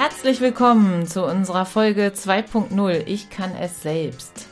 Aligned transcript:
Herzlich 0.00 0.40
willkommen 0.40 1.06
zu 1.06 1.26
unserer 1.26 1.66
Folge 1.66 2.06
2.0 2.16 3.02
Ich 3.04 3.28
kann 3.28 3.54
es 3.54 3.82
selbst. 3.82 4.46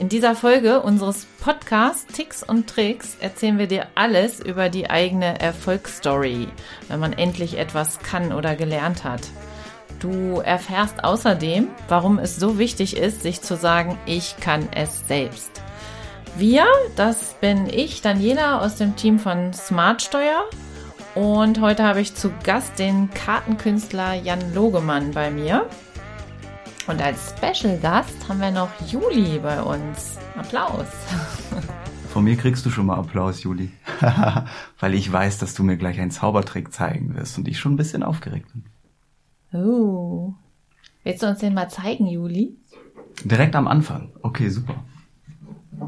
In 0.00 0.08
dieser 0.08 0.34
Folge 0.34 0.80
unseres 0.80 1.28
Podcasts 1.38 2.12
Ticks 2.12 2.42
und 2.42 2.68
Tricks 2.68 3.16
erzählen 3.20 3.56
wir 3.56 3.68
dir 3.68 3.86
alles 3.94 4.40
über 4.40 4.68
die 4.68 4.90
eigene 4.90 5.38
Erfolgsstory, 5.38 6.48
wenn 6.88 6.98
man 6.98 7.12
endlich 7.12 7.56
etwas 7.56 8.00
kann 8.00 8.32
oder 8.32 8.56
gelernt 8.56 9.04
hat. 9.04 9.20
Du 10.00 10.40
erfährst 10.40 11.04
außerdem, 11.04 11.68
warum 11.86 12.18
es 12.18 12.34
so 12.34 12.58
wichtig 12.58 12.96
ist, 12.96 13.22
sich 13.22 13.42
zu 13.42 13.56
sagen, 13.56 13.96
ich 14.06 14.38
kann 14.38 14.68
es 14.74 15.06
selbst. 15.06 15.52
Wir, 16.34 16.66
das 16.96 17.34
bin 17.34 17.68
ich, 17.68 18.02
Daniela 18.02 18.60
aus 18.60 18.74
dem 18.74 18.96
Team 18.96 19.20
von 19.20 19.52
Smartsteuer. 19.52 20.46
Und 21.14 21.60
heute 21.60 21.82
habe 21.82 22.00
ich 22.00 22.14
zu 22.14 22.32
Gast 22.44 22.78
den 22.78 23.10
Kartenkünstler 23.10 24.14
Jan 24.14 24.54
Logemann 24.54 25.10
bei 25.10 25.30
mir. 25.30 25.68
Und 26.86 27.02
als 27.02 27.34
Special 27.36 27.78
Gast 27.78 28.28
haben 28.28 28.40
wir 28.40 28.52
noch 28.52 28.70
Juli 28.86 29.40
bei 29.40 29.60
uns. 29.60 30.18
Applaus. 30.36 30.86
Von 32.10 32.24
mir 32.24 32.36
kriegst 32.36 32.64
du 32.64 32.70
schon 32.70 32.86
mal 32.86 32.96
Applaus, 32.96 33.42
Juli. 33.42 33.72
Weil 34.78 34.94
ich 34.94 35.10
weiß, 35.12 35.38
dass 35.38 35.54
du 35.54 35.64
mir 35.64 35.76
gleich 35.76 36.00
einen 36.00 36.12
Zaubertrick 36.12 36.72
zeigen 36.72 37.16
wirst 37.16 37.38
und 37.38 37.48
ich 37.48 37.58
schon 37.58 37.74
ein 37.74 37.76
bisschen 37.76 38.04
aufgeregt 38.04 38.46
bin. 38.52 39.60
Oh. 39.60 40.34
Willst 41.02 41.22
du 41.22 41.26
uns 41.26 41.40
den 41.40 41.54
mal 41.54 41.68
zeigen, 41.68 42.06
Juli? 42.06 42.56
Direkt 43.24 43.56
am 43.56 43.66
Anfang. 43.66 44.12
Okay, 44.22 44.48
super. 44.48 44.84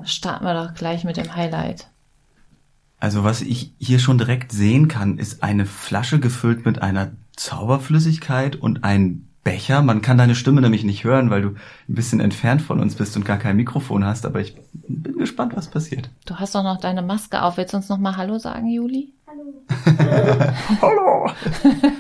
Starten 0.03 0.45
wir 0.45 0.55
doch 0.55 0.75
gleich 0.75 1.05
mit 1.05 1.17
dem 1.17 1.35
Highlight. 1.37 1.92
Also 3.03 3.25
was 3.25 3.43
ich 3.43 3.73
hier 3.81 3.99
schon 3.99 4.17
direkt 4.17 4.53
sehen 4.53 4.87
kann, 4.87 5.19
ist 5.19 5.43
eine 5.43 5.67
Flasche 5.67 6.21
gefüllt 6.21 6.65
mit 6.65 6.83
einer 6.83 7.11
Zauberflüssigkeit 7.35 8.55
und 8.55 8.85
ein 8.85 9.27
Becher. 9.43 9.83
Man 9.83 10.03
kann 10.03 10.19
deine 10.19 10.37
Stimme 10.37 10.61
nämlich 10.61 10.85
nicht 10.85 11.03
hören, 11.03 11.29
weil 11.29 11.43
du 11.43 11.49
ein 11.49 11.57
bisschen 11.97 12.21
entfernt 12.21 12.63
von 12.63 12.79
uns 12.79 12.95
bist 12.95 13.17
und 13.17 13.25
gar 13.25 13.39
kein 13.39 13.57
Mikrofon 13.57 14.05
hast, 14.05 14.25
aber 14.25 14.39
ich 14.39 14.55
bin 14.87 15.19
gespannt, 15.19 15.57
was 15.57 15.67
passiert. 15.67 16.11
Du 16.27 16.37
hast 16.37 16.55
doch 16.55 16.63
noch 16.63 16.79
deine 16.79 17.03
Maske 17.03 17.43
auf. 17.43 17.57
Willst 17.57 17.73
du 17.73 17.79
uns 17.79 17.89
noch 17.89 17.99
mal 17.99 18.17
Hallo 18.17 18.39
sagen, 18.39 18.69
Juli? 18.69 19.13
Hallo. 20.81 21.29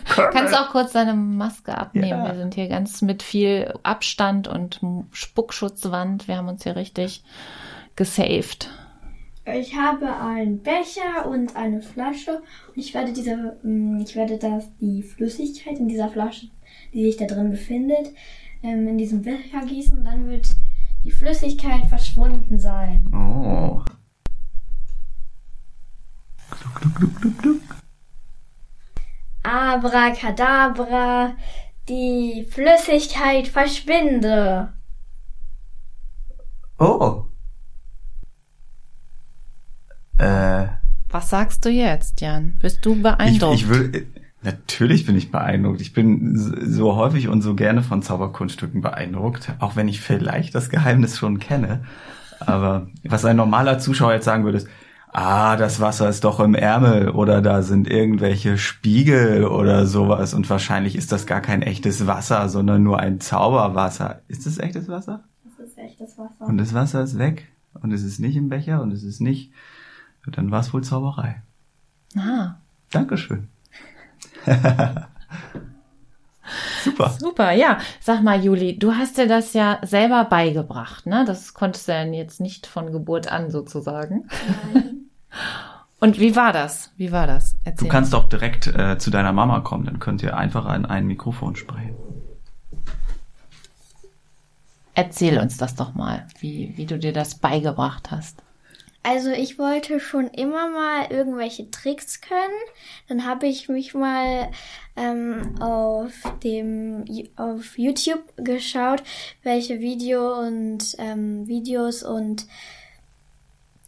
Kannst 0.32 0.54
du 0.54 0.60
auch 0.60 0.70
kurz 0.70 0.92
deine 0.92 1.14
Maske 1.14 1.76
abnehmen? 1.76 2.06
Ja. 2.06 2.28
Wir 2.28 2.36
sind 2.36 2.54
hier 2.54 2.68
ganz 2.68 3.02
mit 3.02 3.24
viel 3.24 3.74
Abstand 3.82 4.46
und 4.46 4.78
Spuckschutzwand. 5.10 6.28
Wir 6.28 6.36
haben 6.36 6.46
uns 6.46 6.62
hier 6.62 6.76
richtig 6.76 7.24
gesaved. 7.96 8.70
Ich 9.44 9.74
habe 9.74 10.16
einen 10.16 10.62
Becher 10.62 11.26
und 11.26 11.56
eine 11.56 11.82
Flasche 11.82 12.42
und 12.68 12.76
ich 12.76 12.94
werde 12.94 13.12
diese, 13.12 13.58
mm, 13.64 14.00
ich 14.00 14.14
werde 14.14 14.38
das, 14.38 14.70
die 14.80 15.02
Flüssigkeit 15.02 15.78
in 15.78 15.88
dieser 15.88 16.08
Flasche, 16.08 16.46
die 16.94 17.04
sich 17.04 17.16
da 17.16 17.26
drin 17.26 17.50
befindet, 17.50 18.12
ähm, 18.62 18.86
in 18.86 18.98
diesem 18.98 19.22
Becher 19.22 19.64
gießen 19.66 19.98
und 19.98 20.04
dann 20.04 20.28
wird 20.28 20.46
die 21.04 21.10
Flüssigkeit 21.10 21.86
verschwunden 21.86 22.60
sein. 22.60 23.10
Oh. 23.12 23.82
Gluck, 26.50 26.74
gluck, 26.76 26.94
gluck, 26.94 27.20
gluck, 27.20 27.38
gluck. 27.38 27.62
Abracadabra, 29.42 31.34
die 31.88 32.46
Flüssigkeit 32.48 33.48
verschwinde. 33.48 34.72
Oh. 36.78 37.24
Äh, 40.22 40.68
Was 41.10 41.30
sagst 41.30 41.64
du 41.64 41.70
jetzt, 41.70 42.20
Jan? 42.20 42.56
Bist 42.60 42.84
du 42.86 42.94
ich, 42.94 43.02
beeindruckt? 43.02 43.54
ich 43.54 43.68
will, 43.68 44.06
natürlich 44.42 45.04
bin 45.06 45.16
ich 45.16 45.30
beeindruckt. 45.30 45.80
Ich 45.80 45.92
bin 45.92 46.36
so 46.36 46.52
so 46.64 46.96
häufig 46.96 47.28
und 47.28 47.42
so 47.42 47.54
gerne 47.54 47.82
von 47.82 48.02
Zauberkunststücken 48.02 48.80
beeindruckt, 48.80 49.52
auch 49.58 49.76
wenn 49.76 49.88
ich 49.88 50.00
vielleicht 50.00 50.54
das 50.54 50.70
Geheimnis 50.70 51.18
schon 51.18 51.38
kenne. 51.38 51.84
Aber 52.40 52.88
was 53.04 53.24
ein 53.24 53.36
normaler 53.36 53.78
Zuschauer 53.78 54.14
jetzt 54.14 54.24
sagen 54.24 54.44
würde, 54.44 54.58
ist, 54.58 54.68
ah, 55.12 55.56
das 55.56 55.80
Wasser 55.80 56.08
ist 56.08 56.24
doch 56.24 56.40
im 56.40 56.54
Ärmel 56.54 57.10
oder 57.10 57.42
da 57.42 57.62
sind 57.62 57.88
irgendwelche 57.88 58.58
Spiegel 58.58 59.44
oder 59.44 59.86
sowas 59.86 60.34
und 60.34 60.48
wahrscheinlich 60.50 60.96
ist 60.96 61.12
das 61.12 61.26
gar 61.26 61.40
kein 61.40 61.62
echtes 61.62 62.06
Wasser, 62.06 62.48
sondern 62.48 62.82
nur 62.82 62.98
ein 62.98 63.20
Zauberwasser. 63.20 64.22
Ist 64.28 64.46
das 64.46 64.58
echtes 64.58 64.88
Wasser? 64.88 65.24
Das 65.44 65.66
ist 65.68 65.78
echtes 65.78 66.18
Wasser. 66.18 66.46
Und 66.46 66.58
das 66.58 66.74
Wasser 66.74 67.02
ist 67.02 67.18
weg 67.18 67.48
und 67.74 67.92
es 67.92 68.02
ist 68.02 68.18
nicht 68.18 68.36
im 68.36 68.48
Becher 68.48 68.82
und 68.82 68.92
es 68.92 69.04
ist 69.04 69.20
nicht, 69.20 69.52
dann 70.26 70.50
war 70.50 70.60
es 70.60 70.72
wohl 70.72 70.84
Zauberei. 70.84 71.42
ah, 72.16 72.54
Dankeschön. 72.90 73.48
Super. 76.84 77.10
super, 77.10 77.52
ja. 77.52 77.78
Sag 78.00 78.22
mal, 78.22 78.42
Juli, 78.44 78.78
du 78.78 78.94
hast 78.94 79.16
dir 79.16 79.28
das 79.28 79.52
ja 79.52 79.78
selber 79.82 80.24
beigebracht, 80.24 81.06
ne? 81.06 81.24
Das 81.24 81.54
konntest 81.54 81.88
du 81.88 81.92
ja 81.92 82.02
jetzt 82.04 82.40
nicht 82.40 82.66
von 82.66 82.92
Geburt 82.92 83.30
an 83.30 83.50
sozusagen. 83.50 84.28
Und 86.00 86.18
wie 86.18 86.34
war 86.34 86.52
das? 86.52 86.90
Wie 86.96 87.12
war 87.12 87.28
das? 87.28 87.52
Du 87.52 87.58
Erzähl. 87.64 87.88
kannst 87.88 88.14
auch 88.14 88.28
direkt 88.28 88.66
äh, 88.66 88.98
zu 88.98 89.10
deiner 89.10 89.32
Mama 89.32 89.60
kommen, 89.60 89.84
dann 89.84 90.00
könnt 90.00 90.22
ihr 90.22 90.36
einfach 90.36 90.66
an 90.66 90.84
ein 90.84 91.06
Mikrofon 91.06 91.54
sprechen. 91.54 91.94
Erzähl 94.94 95.38
uns 95.38 95.56
das 95.56 95.76
doch 95.76 95.94
mal, 95.94 96.26
wie, 96.40 96.74
wie 96.76 96.86
du 96.86 96.98
dir 96.98 97.12
das 97.12 97.36
beigebracht 97.36 98.10
hast. 98.10 98.42
Also 99.02 99.30
ich 99.30 99.58
wollte 99.58 99.98
schon 99.98 100.28
immer 100.28 100.70
mal 100.70 101.06
irgendwelche 101.10 101.70
Tricks 101.70 102.20
können. 102.20 102.38
Dann 103.08 103.26
habe 103.26 103.46
ich 103.46 103.68
mich 103.68 103.94
mal 103.94 104.50
ähm, 104.96 105.60
auf 105.60 106.12
dem 106.42 107.04
auf 107.36 107.76
YouTube 107.76 108.22
geschaut, 108.36 109.02
welche 109.42 109.80
Video 109.80 110.38
und 110.38 110.94
ähm, 110.98 111.48
Videos 111.48 112.04
und 112.04 112.46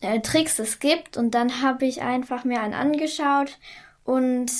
äh, 0.00 0.20
Tricks 0.20 0.58
es 0.58 0.80
gibt. 0.80 1.16
Und 1.16 1.34
dann 1.34 1.62
habe 1.62 1.86
ich 1.86 2.02
einfach 2.02 2.44
mir 2.44 2.60
einen 2.60 2.74
angeschaut 2.74 3.58
und 4.02 4.50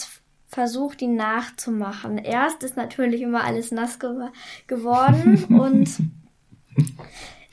versucht, 0.46 1.02
ihn 1.02 1.16
nachzumachen. 1.16 2.18
Erst 2.18 2.62
ist 2.62 2.76
natürlich 2.76 3.22
immer 3.22 3.42
alles 3.42 3.72
nass 3.72 3.98
gew 3.98 4.30
geworden 4.68 5.44
und 5.48 5.90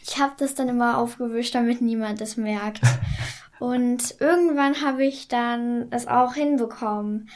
ich 0.03 0.19
habe 0.19 0.33
das 0.37 0.55
dann 0.55 0.69
immer 0.69 0.97
aufgewischt, 0.97 1.55
damit 1.55 1.81
niemand 1.81 2.21
es 2.21 2.37
merkt. 2.37 2.81
Und 3.59 4.15
irgendwann 4.19 4.81
habe 4.81 5.05
ich 5.05 5.27
dann 5.27 5.85
es 5.91 6.07
auch 6.07 6.33
hinbekommen, 6.33 7.29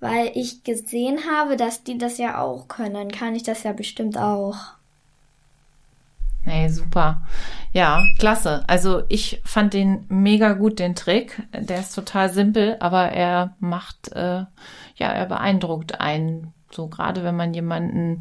weil 0.00 0.32
ich 0.34 0.64
gesehen 0.64 1.20
habe, 1.30 1.56
dass 1.56 1.84
die 1.84 1.98
das 1.98 2.18
ja 2.18 2.40
auch 2.40 2.66
können. 2.66 3.12
Kann 3.12 3.36
ich 3.36 3.44
das 3.44 3.62
ja 3.62 3.72
bestimmt 3.72 4.18
auch. 4.18 4.56
Hey, 6.42 6.68
super. 6.68 7.22
Ja, 7.72 8.02
klasse. 8.18 8.64
Also 8.66 9.02
ich 9.08 9.40
fand 9.44 9.74
den 9.74 10.04
mega 10.08 10.54
gut, 10.54 10.78
den 10.78 10.94
Trick. 10.94 11.42
Der 11.52 11.80
ist 11.80 11.94
total 11.94 12.32
simpel, 12.32 12.76
aber 12.80 13.10
er 13.12 13.54
macht, 13.60 14.10
äh, 14.12 14.44
ja, 14.96 15.12
er 15.12 15.26
beeindruckt 15.26 16.00
einen. 16.00 16.54
So 16.70 16.88
gerade 16.88 17.22
wenn 17.22 17.36
man 17.36 17.54
jemanden, 17.54 18.18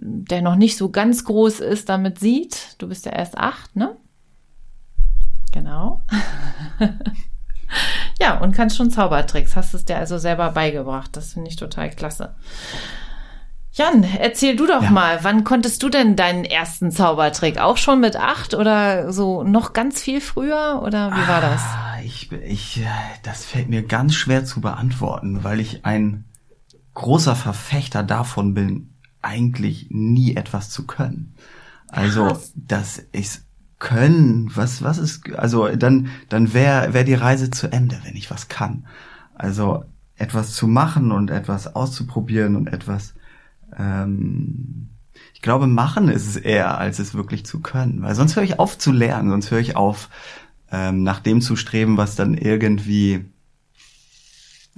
der 0.00 0.42
noch 0.42 0.56
nicht 0.56 0.76
so 0.76 0.90
ganz 0.90 1.24
groß 1.24 1.60
ist, 1.60 1.88
damit 1.88 2.18
sieht. 2.18 2.76
Du 2.78 2.88
bist 2.88 3.06
ja 3.06 3.12
erst 3.12 3.36
acht, 3.38 3.74
ne? 3.76 3.96
Genau. 5.52 6.00
ja, 8.20 8.38
und 8.40 8.52
kannst 8.54 8.76
schon 8.76 8.90
Zaubertricks. 8.90 9.56
Hast 9.56 9.74
es 9.74 9.84
dir 9.84 9.96
also 9.96 10.18
selber 10.18 10.50
beigebracht. 10.50 11.16
Das 11.16 11.34
finde 11.34 11.50
ich 11.50 11.56
total 11.56 11.90
klasse. 11.90 12.34
Jan, 13.72 14.04
erzähl 14.04 14.54
du 14.54 14.66
doch 14.68 14.82
Ja. 14.84 14.90
mal, 14.90 15.18
wann 15.24 15.42
konntest 15.42 15.82
du 15.82 15.88
denn 15.88 16.14
deinen 16.14 16.44
ersten 16.44 16.92
Zaubertrick? 16.92 17.58
Auch 17.58 17.76
schon 17.76 18.00
mit 18.00 18.14
acht 18.16 18.54
oder 18.54 19.12
so 19.12 19.42
noch 19.42 19.72
ganz 19.72 20.00
viel 20.00 20.20
früher 20.20 20.80
oder 20.84 21.10
wie 21.10 21.28
war 21.28 21.40
das? 21.40 21.60
Ah, 21.62 21.98
Ich, 22.04 22.30
ich, 22.30 22.82
das 23.24 23.44
fällt 23.44 23.68
mir 23.70 23.82
ganz 23.82 24.14
schwer 24.14 24.44
zu 24.44 24.60
beantworten, 24.60 25.42
weil 25.42 25.58
ich 25.58 25.84
ein 25.84 26.24
großer 26.94 27.34
Verfechter 27.34 28.04
davon 28.04 28.54
bin, 28.54 28.93
eigentlich 29.24 29.88
nie 29.90 30.36
etwas 30.36 30.70
zu 30.70 30.86
können. 30.86 31.34
Also, 31.88 32.26
Krass. 32.26 32.52
das 32.54 32.98
ist 33.12 33.44
können, 33.84 34.50
was, 34.54 34.82
was 34.82 34.96
ist, 34.96 35.30
also 35.34 35.68
dann, 35.68 36.08
dann 36.30 36.54
wäre 36.54 36.94
wär 36.94 37.04
die 37.04 37.12
Reise 37.12 37.50
zu 37.50 37.70
Ende, 37.70 38.00
wenn 38.04 38.16
ich 38.16 38.30
was 38.30 38.48
kann. 38.48 38.86
Also 39.34 39.84
etwas 40.16 40.54
zu 40.54 40.66
machen 40.66 41.12
und 41.12 41.30
etwas 41.30 41.74
auszuprobieren 41.74 42.56
und 42.56 42.68
etwas, 42.68 43.14
ähm, 43.76 44.88
ich 45.34 45.42
glaube, 45.42 45.66
machen 45.66 46.08
ist 46.08 46.26
es 46.26 46.36
eher, 46.36 46.78
als 46.78 46.98
es 46.98 47.14
wirklich 47.14 47.44
zu 47.44 47.60
können. 47.60 48.00
Weil 48.00 48.14
sonst 48.14 48.36
höre 48.36 48.42
ich 48.42 48.58
auf 48.58 48.78
zu 48.78 48.90
lernen, 48.90 49.28
sonst 49.28 49.50
höre 49.50 49.60
ich 49.60 49.76
auf, 49.76 50.08
ähm, 50.72 51.02
nach 51.02 51.20
dem 51.20 51.42
zu 51.42 51.54
streben, 51.54 51.98
was 51.98 52.16
dann 52.16 52.34
irgendwie 52.34 53.26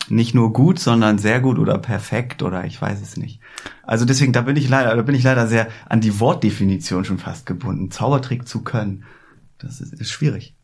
nicht 0.08 0.34
nur 0.34 0.52
gut, 0.52 0.78
sondern 0.78 1.18
sehr 1.18 1.40
gut 1.40 1.58
oder 1.58 1.78
perfekt 1.78 2.42
oder 2.42 2.64
ich 2.64 2.80
weiß 2.80 3.00
es 3.00 3.16
nicht. 3.16 3.40
Also 3.82 4.04
deswegen, 4.04 4.32
da 4.32 4.42
bin 4.42 4.56
ich 4.56 4.68
leider, 4.68 4.94
da 4.94 5.02
bin 5.02 5.14
ich 5.14 5.22
leider 5.22 5.46
sehr 5.46 5.68
an 5.88 6.00
die 6.00 6.20
Wortdefinition 6.20 7.04
schon 7.04 7.18
fast 7.18 7.46
gebunden. 7.46 7.90
Zaubertrick 7.90 8.46
zu 8.46 8.62
können, 8.62 9.04
das 9.58 9.80
ist, 9.80 9.92
ist 9.94 10.10
schwierig. 10.10 10.54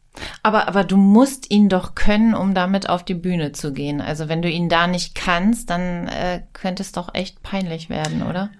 Aber, 0.42 0.68
aber 0.68 0.84
du 0.84 0.96
musst 0.96 1.50
ihn 1.50 1.68
doch 1.68 1.94
können, 1.94 2.34
um 2.34 2.54
damit 2.54 2.88
auf 2.88 3.04
die 3.04 3.14
Bühne 3.14 3.52
zu 3.52 3.72
gehen. 3.72 4.00
Also 4.00 4.28
wenn 4.28 4.42
du 4.42 4.50
ihn 4.50 4.68
da 4.68 4.86
nicht 4.86 5.14
kannst, 5.14 5.70
dann 5.70 6.08
äh, 6.08 6.42
könnte 6.52 6.82
es 6.82 6.92
doch 6.92 7.14
echt 7.14 7.42
peinlich 7.42 7.88
werden, 7.88 8.22
oder? 8.22 8.50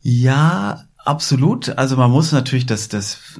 Ja, 0.00 0.84
absolut. 0.98 1.78
Also 1.78 1.96
man 1.96 2.10
muss 2.10 2.32
natürlich 2.32 2.66
das, 2.66 2.88
das 2.88 3.38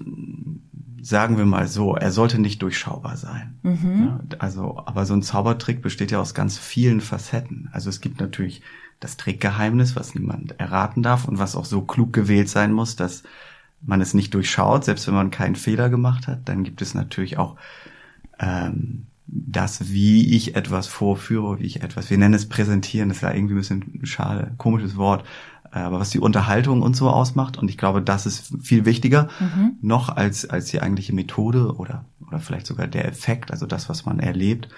sagen 1.02 1.36
wir 1.36 1.44
mal 1.44 1.66
so, 1.66 1.96
er 1.96 2.12
sollte 2.12 2.38
nicht 2.40 2.62
durchschaubar 2.62 3.16
sein. 3.16 3.58
Mhm. 3.62 4.20
Also, 4.38 4.80
aber 4.86 5.04
so 5.04 5.14
ein 5.14 5.22
Zaubertrick 5.22 5.82
besteht 5.82 6.12
ja 6.12 6.20
aus 6.20 6.32
ganz 6.32 6.58
vielen 6.58 7.00
Facetten. 7.00 7.68
Also 7.72 7.90
es 7.90 8.00
gibt 8.00 8.20
natürlich 8.20 8.62
das 9.00 9.16
Trickgeheimnis, 9.16 9.96
was 9.96 10.14
niemand 10.14 10.60
erraten 10.60 11.02
darf 11.02 11.26
und 11.26 11.40
was 11.40 11.56
auch 11.56 11.64
so 11.64 11.82
klug 11.82 12.12
gewählt 12.12 12.48
sein 12.48 12.72
muss, 12.72 12.94
dass 12.94 13.24
man 13.80 14.00
es 14.00 14.14
nicht 14.14 14.32
durchschaut, 14.32 14.84
selbst 14.84 15.08
wenn 15.08 15.14
man 15.14 15.32
keinen 15.32 15.56
Fehler 15.56 15.90
gemacht 15.90 16.28
hat. 16.28 16.48
Dann 16.48 16.62
gibt 16.62 16.80
es 16.80 16.94
natürlich 16.94 17.36
auch 17.36 17.56
ähm, 18.38 19.06
das, 19.26 19.92
wie 19.92 20.34
ich 20.34 20.56
etwas 20.56 20.86
vorführe, 20.86 21.58
wie 21.58 21.64
ich 21.64 21.82
etwas, 21.82 22.10
wir 22.10 22.18
nennen 22.18 22.34
es 22.34 22.48
präsentieren, 22.48 23.08
das 23.08 23.18
ist 23.18 23.22
ja 23.22 23.32
irgendwie 23.32 23.54
ein 23.54 23.58
bisschen 23.58 24.00
ein 24.02 24.06
schade, 24.06 24.52
komisches 24.58 24.96
Wort, 24.96 25.24
aber 25.70 26.00
was 26.00 26.10
die 26.10 26.18
Unterhaltung 26.18 26.82
und 26.82 26.94
so 26.94 27.08
ausmacht. 27.08 27.56
Und 27.56 27.70
ich 27.70 27.78
glaube, 27.78 28.02
das 28.02 28.26
ist 28.26 28.54
viel 28.60 28.84
wichtiger 28.84 29.28
mhm. 29.40 29.76
noch 29.80 30.10
als, 30.10 30.48
als 30.48 30.66
die 30.66 30.82
eigentliche 30.82 31.14
Methode 31.14 31.76
oder, 31.76 32.04
oder 32.26 32.40
vielleicht 32.40 32.66
sogar 32.66 32.86
der 32.86 33.06
Effekt, 33.06 33.50
also 33.50 33.66
das, 33.66 33.88
was 33.88 34.04
man 34.04 34.20
erlebt. 34.20 34.68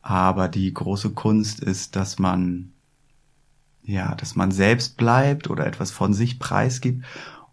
Aber 0.00 0.48
die 0.48 0.72
große 0.72 1.10
Kunst 1.10 1.60
ist, 1.60 1.96
dass 1.96 2.20
man, 2.20 2.70
ja, 3.82 4.14
dass 4.14 4.36
man 4.36 4.52
selbst 4.52 4.96
bleibt 4.96 5.50
oder 5.50 5.66
etwas 5.66 5.90
von 5.90 6.14
sich 6.14 6.38
preisgibt 6.38 7.04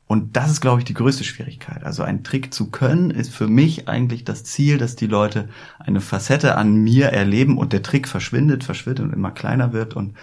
und 0.07 0.37
das 0.37 0.51
ist, 0.51 0.61
glaube 0.61 0.79
ich, 0.79 0.85
die 0.85 0.93
größte 0.93 1.23
Schwierigkeit. 1.23 1.83
Also 1.83 2.03
ein 2.03 2.23
Trick 2.23 2.53
zu 2.53 2.69
können, 2.69 3.09
ist 3.09 3.33
für 3.33 3.47
mich 3.47 3.87
eigentlich 3.87 4.23
das 4.23 4.43
Ziel, 4.43 4.77
dass 4.77 4.95
die 4.95 5.07
Leute 5.07 5.49
eine 5.79 5.99
Facette 5.99 6.55
an 6.55 6.75
mir 6.75 7.07
erleben 7.07 7.57
und 7.57 7.73
der 7.73 7.81
Trick 7.81 8.07
verschwindet, 8.07 8.63
verschwindet 8.63 9.05
und 9.05 9.13
immer 9.13 9.31
kleiner 9.31 9.73
wird 9.73 9.95
und 9.95 10.15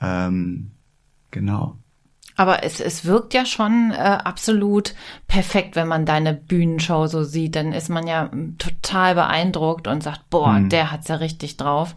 ähm, 0.00 0.72
genau. 1.30 1.78
Aber 2.36 2.64
es, 2.64 2.80
es 2.80 3.04
wirkt 3.04 3.32
ja 3.32 3.46
schon 3.46 3.92
äh, 3.92 3.94
absolut 3.94 4.94
perfekt, 5.28 5.76
wenn 5.76 5.88
man 5.88 6.04
deine 6.04 6.34
Bühnenshow 6.34 7.06
so 7.06 7.22
sieht. 7.22 7.54
Dann 7.54 7.72
ist 7.72 7.88
man 7.88 8.06
ja 8.08 8.28
total 8.58 9.14
beeindruckt 9.14 9.86
und 9.86 10.02
sagt, 10.02 10.28
boah, 10.30 10.56
hm. 10.56 10.68
der 10.68 10.90
hat's 10.90 11.08
ja 11.08 11.14
richtig 11.16 11.56
drauf. 11.56 11.94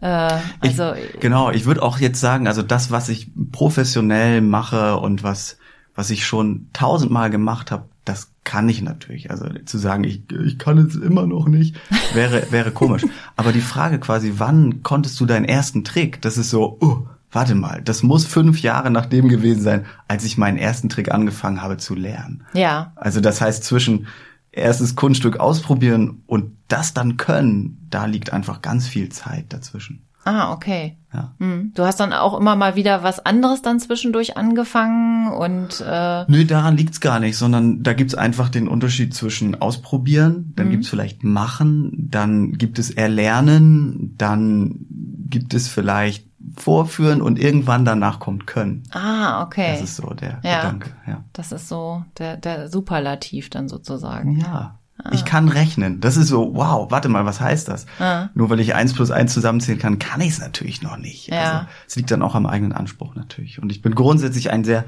Äh, 0.00 0.38
also 0.60 0.92
ich, 0.92 1.20
genau, 1.20 1.50
ich 1.50 1.64
würde 1.64 1.82
auch 1.82 1.98
jetzt 1.98 2.20
sagen, 2.20 2.46
also 2.46 2.62
das, 2.62 2.90
was 2.90 3.08
ich 3.08 3.30
professionell 3.52 4.42
mache 4.42 4.98
und 4.98 5.22
was 5.22 5.56
was 6.00 6.08
ich 6.08 6.24
schon 6.24 6.70
tausendmal 6.72 7.28
gemacht 7.28 7.70
habe, 7.70 7.84
das 8.06 8.32
kann 8.42 8.70
ich 8.70 8.80
natürlich. 8.80 9.30
Also 9.30 9.50
zu 9.66 9.76
sagen, 9.76 10.02
ich, 10.04 10.22
ich 10.32 10.58
kann 10.58 10.78
es 10.78 10.96
immer 10.96 11.26
noch 11.26 11.46
nicht, 11.46 11.76
wäre, 12.14 12.50
wäre 12.50 12.70
komisch. 12.70 13.04
Aber 13.36 13.52
die 13.52 13.60
Frage 13.60 14.00
quasi, 14.00 14.32
wann 14.38 14.82
konntest 14.82 15.20
du 15.20 15.26
deinen 15.26 15.44
ersten 15.44 15.84
Trick? 15.84 16.22
Das 16.22 16.38
ist 16.38 16.48
so, 16.48 16.78
oh, 16.80 17.06
warte 17.30 17.54
mal, 17.54 17.82
das 17.82 18.02
muss 18.02 18.24
fünf 18.24 18.62
Jahre 18.62 18.90
nach 18.90 19.04
dem 19.04 19.28
gewesen 19.28 19.60
sein, 19.60 19.84
als 20.08 20.24
ich 20.24 20.38
meinen 20.38 20.56
ersten 20.56 20.88
Trick 20.88 21.12
angefangen 21.12 21.60
habe 21.60 21.76
zu 21.76 21.94
lernen. 21.94 22.44
Ja. 22.54 22.92
Also 22.96 23.20
das 23.20 23.42
heißt, 23.42 23.62
zwischen 23.62 24.06
erstes 24.52 24.96
Kunststück 24.96 25.38
ausprobieren 25.38 26.22
und 26.26 26.56
das 26.68 26.94
dann 26.94 27.18
können, 27.18 27.86
da 27.90 28.06
liegt 28.06 28.32
einfach 28.32 28.62
ganz 28.62 28.86
viel 28.86 29.10
Zeit 29.10 29.52
dazwischen. 29.52 30.06
Ah, 30.24 30.52
okay. 30.52 30.96
Ja. 31.12 31.34
Hm. 31.38 31.72
Du 31.74 31.84
hast 31.84 31.98
dann 31.98 32.12
auch 32.12 32.38
immer 32.38 32.54
mal 32.54 32.76
wieder 32.76 33.02
was 33.02 33.24
anderes 33.24 33.62
dann 33.62 33.80
zwischendurch 33.80 34.36
angefangen 34.36 35.32
und 35.32 35.84
äh 35.84 36.24
Nö, 36.28 36.44
daran 36.44 36.76
liegt's 36.76 37.00
gar 37.00 37.18
nicht, 37.18 37.36
sondern 37.36 37.82
da 37.82 37.94
gibt's 37.94 38.14
einfach 38.14 38.48
den 38.48 38.68
Unterschied 38.68 39.12
zwischen 39.12 39.60
ausprobieren, 39.60 40.52
dann 40.54 40.66
mhm. 40.66 40.70
gibt's 40.70 40.88
vielleicht 40.88 41.24
machen, 41.24 42.08
dann 42.10 42.52
gibt 42.52 42.78
es 42.78 42.90
erlernen, 42.90 44.14
dann 44.18 44.86
gibt 45.28 45.52
es 45.54 45.68
vielleicht 45.68 46.26
vorführen 46.56 47.22
und 47.22 47.38
irgendwann 47.38 47.84
danach 47.84 48.18
kommt 48.18 48.46
können. 48.46 48.84
Ah, 48.90 49.42
okay. 49.42 49.72
Das 49.72 49.82
ist 49.82 49.96
so 49.96 50.14
der 50.14 50.40
ja. 50.42 50.60
Gedanke, 50.60 50.90
ja. 51.06 51.24
Das 51.32 51.52
ist 51.52 51.68
so 51.68 52.04
der, 52.18 52.36
der 52.36 52.68
Superlativ 52.68 53.50
dann 53.50 53.68
sozusagen. 53.68 54.38
Ja. 54.38 54.79
Ah. 55.04 55.10
Ich 55.12 55.24
kann 55.24 55.48
rechnen. 55.48 56.00
Das 56.00 56.16
ist 56.16 56.28
so, 56.28 56.54
wow, 56.54 56.90
warte 56.90 57.08
mal, 57.08 57.24
was 57.24 57.40
heißt 57.40 57.68
das? 57.68 57.86
Ah. 57.98 58.28
Nur 58.34 58.50
weil 58.50 58.60
ich 58.60 58.74
eins 58.74 58.92
plus 58.92 59.10
eins 59.10 59.32
zusammenzählen 59.32 59.78
kann, 59.78 59.98
kann 59.98 60.20
ich 60.20 60.30
es 60.30 60.38
natürlich 60.38 60.82
noch 60.82 60.96
nicht. 60.96 61.28
Ja. 61.28 61.42
Also 61.42 61.66
es 61.88 61.96
liegt 61.96 62.10
dann 62.10 62.22
auch 62.22 62.34
am 62.34 62.46
eigenen 62.46 62.72
Anspruch 62.72 63.14
natürlich. 63.14 63.60
Und 63.62 63.70
ich 63.70 63.82
bin 63.82 63.94
grundsätzlich 63.94 64.50
ein 64.50 64.64
sehr, 64.64 64.84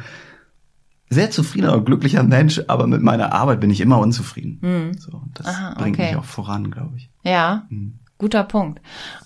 sehr 1.10 1.30
zufriedener 1.30 1.74
und 1.74 1.84
glücklicher 1.84 2.22
Mensch, 2.22 2.62
aber 2.68 2.86
mit 2.86 3.02
meiner 3.02 3.32
Arbeit 3.32 3.60
bin 3.60 3.70
ich 3.70 3.80
immer 3.80 3.98
unzufrieden. 3.98 4.58
Mhm. 4.60 4.98
So, 4.98 5.22
das 5.34 5.46
Aha, 5.46 5.74
bringt 5.78 5.98
okay. 5.98 6.08
mich 6.08 6.16
auch 6.16 6.24
voran, 6.24 6.70
glaube 6.70 6.96
ich. 6.96 7.10
Ja. 7.22 7.66
Mhm. 7.68 7.98
Guter 8.18 8.44
Punkt. 8.44 8.80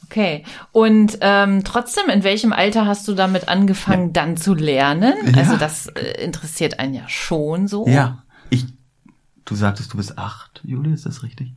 Okay. 0.05 0.45
Und 0.73 1.19
ähm, 1.21 1.65
trotzdem, 1.65 2.09
in 2.09 2.25
welchem 2.25 2.53
Alter 2.53 2.87
hast 2.87 3.07
du 3.09 3.15
damit 3.15 3.49
angefangen, 3.49 4.07
ja. 4.07 4.13
dann 4.13 4.37
zu 4.37 4.55
lernen? 4.55 5.15
Ja. 5.27 5.39
Also 5.39 5.57
das 5.57 5.89
äh, 5.89 6.25
interessiert 6.25 6.79
einen 6.79 6.95
ja 6.95 7.03
schon 7.07 7.67
so. 7.67 7.87
Ja. 7.87 8.23
Ich 8.49 8.65
Du 9.47 9.55
sagtest, 9.55 9.93
du 9.93 9.97
bist 9.97 10.19
acht, 10.19 10.61
Juli, 10.65 10.93
ist 10.93 11.07
das 11.07 11.23
richtig? 11.23 11.55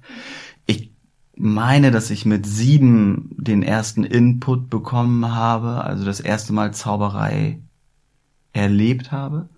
Ich 0.66 0.92
meine, 1.36 1.92
dass 1.92 2.12
ich 2.12 2.26
mit 2.26 2.46
sieben 2.46 3.36
den 3.38 3.64
ersten 3.64 4.04
Input 4.04 4.70
bekommen 4.70 5.34
habe, 5.34 5.84
also 5.84 6.06
das 6.06 6.20
erste 6.20 6.54
Mal 6.54 6.74
Zauberei 6.74 7.60
erlebt 8.54 9.12
habe. 9.12 9.50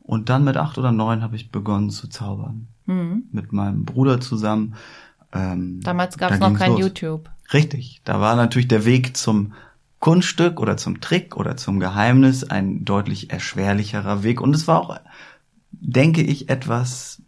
Und 0.00 0.28
dann 0.28 0.44
mit 0.44 0.56
acht 0.56 0.78
oder 0.78 0.92
neun 0.92 1.22
habe 1.22 1.36
ich 1.36 1.50
begonnen 1.50 1.90
zu 1.90 2.08
zaubern. 2.08 2.68
Mhm. 2.86 3.24
Mit 3.32 3.52
meinem 3.52 3.84
Bruder 3.84 4.20
zusammen. 4.20 4.74
Ähm, 5.32 5.80
Damals 5.82 6.16
gab 6.18 6.32
es 6.32 6.40
da 6.40 6.50
noch 6.50 6.58
kein 6.58 6.72
los. 6.72 6.80
YouTube. 6.80 7.30
Richtig. 7.52 8.00
Da 8.04 8.20
war 8.20 8.36
natürlich 8.36 8.68
der 8.68 8.84
Weg 8.84 9.16
zum 9.16 9.52
Kunststück 9.98 10.60
oder 10.60 10.76
zum 10.76 11.00
Trick 11.00 11.36
oder 11.36 11.56
zum 11.56 11.80
Geheimnis 11.80 12.44
ein 12.44 12.84
deutlich 12.84 13.30
erschwerlicherer 13.30 14.22
Weg. 14.22 14.40
Und 14.40 14.54
es 14.54 14.68
war 14.68 14.80
auch, 14.80 15.00
denke 15.72 16.22
ich, 16.22 16.48
etwas 16.48 17.22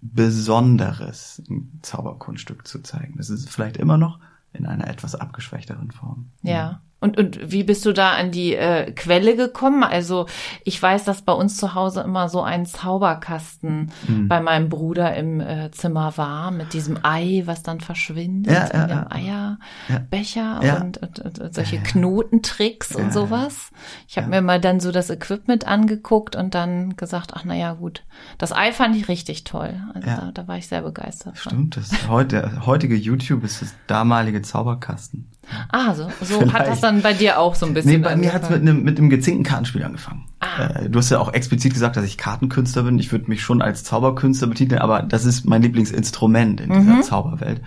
Besonderes 0.00 1.42
Zauberkunststück 1.82 2.66
zu 2.66 2.80
zeigen. 2.80 3.16
Das 3.16 3.30
ist 3.30 3.50
vielleicht 3.50 3.76
immer 3.76 3.98
noch 3.98 4.18
in 4.52 4.66
einer 4.66 4.88
etwas 4.88 5.14
abgeschwächteren 5.14 5.90
Form. 5.90 6.30
Ja. 6.42 6.80
Und, 7.00 7.16
und 7.16 7.50
wie 7.50 7.64
bist 7.64 7.86
du 7.86 7.92
da 7.92 8.12
an 8.12 8.30
die 8.30 8.54
äh, 8.54 8.92
Quelle 8.92 9.34
gekommen? 9.34 9.82
Also 9.82 10.26
ich 10.64 10.80
weiß, 10.80 11.04
dass 11.04 11.22
bei 11.22 11.32
uns 11.32 11.56
zu 11.56 11.74
Hause 11.74 12.02
immer 12.02 12.28
so 12.28 12.42
ein 12.42 12.66
Zauberkasten 12.66 13.90
mhm. 14.06 14.28
bei 14.28 14.40
meinem 14.40 14.68
Bruder 14.68 15.16
im 15.16 15.40
äh, 15.40 15.70
Zimmer 15.70 16.16
war 16.16 16.50
mit 16.50 16.74
diesem 16.74 16.98
Ei, 17.02 17.42
was 17.46 17.62
dann 17.62 17.80
verschwindet, 17.80 18.52
ja, 18.52 18.68
ja, 18.72 18.88
ja. 18.88 19.58
Eierbecher 19.88 20.60
ja. 20.62 20.80
Und, 20.80 20.98
und, 20.98 21.18
und, 21.20 21.54
solche 21.54 21.78
Knotentricks 21.78 22.94
und 22.94 23.12
sowas. 23.12 23.70
Ich 24.06 24.18
habe 24.18 24.28
mir 24.28 24.42
mal 24.42 24.60
dann 24.60 24.78
so 24.78 24.92
das 24.92 25.08
Equipment 25.08 25.66
angeguckt 25.66 26.36
und 26.36 26.54
dann 26.54 26.96
gesagt, 26.96 27.32
ach 27.34 27.44
naja 27.44 27.72
gut, 27.72 28.04
das 28.36 28.52
Ei 28.52 28.72
fand 28.72 28.94
ich 28.94 29.08
richtig 29.08 29.44
toll. 29.44 29.80
Also 29.94 30.06
da, 30.06 30.30
da 30.34 30.48
war 30.48 30.58
ich 30.58 30.68
sehr 30.68 30.82
begeistert. 30.82 31.38
Stimmt, 31.38 31.74
von. 31.74 31.82
das 31.82 32.08
heute, 32.08 32.66
heutige 32.66 32.94
YouTube 32.94 33.42
ist 33.44 33.62
das 33.62 33.74
damalige 33.86 34.42
Zauberkasten. 34.42 35.30
Ah, 35.68 35.94
so, 35.94 36.10
so 36.22 36.52
hat 36.52 36.66
das 36.66 36.80
dann 36.80 37.02
bei 37.02 37.12
dir 37.12 37.38
auch 37.38 37.54
so 37.54 37.66
ein 37.66 37.74
bisschen. 37.74 37.92
Nee, 37.92 37.98
bei 37.98 38.16
mir 38.16 38.32
hat 38.32 38.44
es 38.44 38.50
mit 38.50 38.60
einem, 38.60 38.82
mit 38.82 38.98
einem 38.98 39.10
gezinkten 39.10 39.44
Kartenspiel 39.44 39.84
angefangen. 39.84 40.26
Ah. 40.40 40.66
Äh, 40.66 40.90
du 40.90 40.98
hast 40.98 41.10
ja 41.10 41.18
auch 41.18 41.32
explizit 41.32 41.72
gesagt, 41.72 41.96
dass 41.96 42.04
ich 42.04 42.18
Kartenkünstler 42.18 42.84
bin. 42.84 42.98
Ich 42.98 43.12
würde 43.12 43.28
mich 43.28 43.42
schon 43.42 43.62
als 43.62 43.84
Zauberkünstler 43.84 44.48
betiteln, 44.48 44.80
aber 44.80 45.02
das 45.02 45.24
ist 45.24 45.44
mein 45.44 45.62
Lieblingsinstrument 45.62 46.60
in 46.60 46.72
dieser 46.72 46.94
mhm. 46.96 47.02
Zauberwelt. 47.02 47.62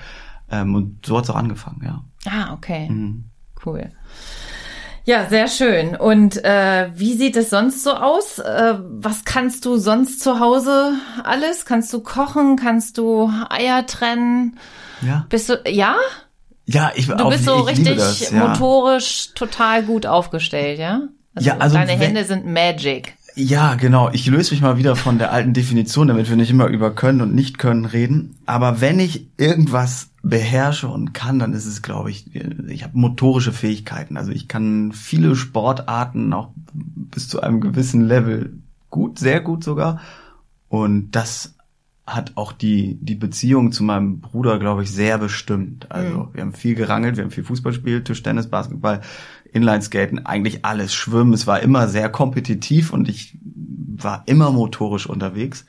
Ähm, 0.49 0.75
und 0.75 1.05
so 1.05 1.17
hat 1.17 1.25
es 1.25 1.29
auch 1.29 1.35
angefangen, 1.35 1.81
ja. 1.83 2.03
Ah, 2.25 2.53
okay. 2.53 2.89
Mhm. 2.89 3.25
Cool. 3.65 3.89
Ja, 5.05 5.25
sehr 5.25 5.49
schön. 5.49 5.97
Und 5.97 6.43
äh, 6.45 6.89
wie 6.95 7.13
sieht 7.13 7.35
es 7.35 7.49
sonst 7.49 7.83
so 7.83 7.91
aus? 7.91 8.39
Äh, 8.39 8.75
was 8.79 9.25
kannst 9.25 9.65
du 9.65 9.75
sonst 9.75 10.21
zu 10.21 10.39
Hause 10.39 10.93
alles? 11.23 11.65
Kannst 11.65 11.91
du 11.91 12.01
kochen? 12.01 12.55
Kannst 12.55 12.97
du 12.97 13.29
Eier 13.49 13.85
trennen? 13.85 14.57
Ja. 15.01 15.25
Bist 15.27 15.49
du 15.49 15.61
ja? 15.67 15.97
Ja, 16.65 16.91
ich 16.95 17.07
Du 17.07 17.29
bist 17.29 17.45
so 17.45 17.55
richtig 17.61 17.97
das, 17.97 18.31
ja. 18.31 18.47
motorisch 18.47 19.29
total 19.35 19.83
gut 19.83 20.05
aufgestellt, 20.05 20.79
ja? 20.79 21.01
Also 21.35 21.49
ja, 21.49 21.57
also 21.57 21.75
deine 21.75 21.93
Hände 21.93 22.23
sind 22.25 22.45
Magic. 22.45 23.15
Ja, 23.35 23.73
genau. 23.75 24.11
Ich 24.11 24.27
löse 24.27 24.53
mich 24.53 24.61
mal 24.61 24.77
wieder 24.77 24.95
von 24.95 25.17
der 25.17 25.31
alten 25.31 25.53
Definition, 25.53 26.07
damit 26.07 26.29
wir 26.29 26.35
nicht 26.35 26.51
immer 26.51 26.67
über 26.67 26.91
können 26.93 27.21
und 27.21 27.33
nicht 27.33 27.57
können 27.57 27.85
reden. 27.85 28.35
Aber 28.45 28.79
wenn 28.79 28.99
ich 28.99 29.27
irgendwas 29.37 30.09
beherrsche 30.21 30.87
und 30.87 31.13
kann, 31.13 31.39
dann 31.39 31.53
ist 31.53 31.65
es, 31.65 31.81
glaube 31.81 32.11
ich, 32.11 32.33
ich 32.35 32.83
habe 32.83 32.97
motorische 32.97 33.51
Fähigkeiten. 33.51 34.17
Also 34.17 34.31
ich 34.31 34.47
kann 34.47 34.91
viele 34.91 35.35
Sportarten 35.35 36.31
auch 36.33 36.49
bis 36.73 37.27
zu 37.27 37.41
einem 37.41 37.59
gewissen 37.59 38.07
Level 38.07 38.53
gut, 38.91 39.17
sehr 39.17 39.41
gut 39.41 39.63
sogar. 39.63 39.99
Und 40.69 41.11
das 41.11 41.52
hat 42.05 42.33
auch 42.35 42.51
die, 42.51 42.97
die 43.01 43.15
Beziehung 43.15 43.71
zu 43.71 43.83
meinem 43.83 44.19
Bruder, 44.19 44.59
glaube 44.59 44.83
ich, 44.83 44.91
sehr 44.91 45.17
bestimmt. 45.17 45.89
Also 45.89 46.19
mhm. 46.19 46.29
wir 46.33 46.41
haben 46.41 46.53
viel 46.53 46.75
gerangelt, 46.75 47.15
wir 47.15 47.23
haben 47.23 47.31
viel 47.31 47.45
Fußball 47.45 47.71
gespielt, 47.71 48.05
Tischtennis, 48.05 48.49
Basketball, 48.49 49.01
Inlineskaten, 49.53 50.25
eigentlich 50.25 50.65
alles 50.65 50.93
Schwimmen. 50.93 51.33
Es 51.33 51.47
war 51.47 51.61
immer 51.61 51.87
sehr 51.87 52.09
kompetitiv 52.09 52.91
und 52.91 53.07
ich 53.07 53.37
war 53.41 54.23
immer 54.25 54.51
motorisch 54.51 55.07
unterwegs. 55.07 55.65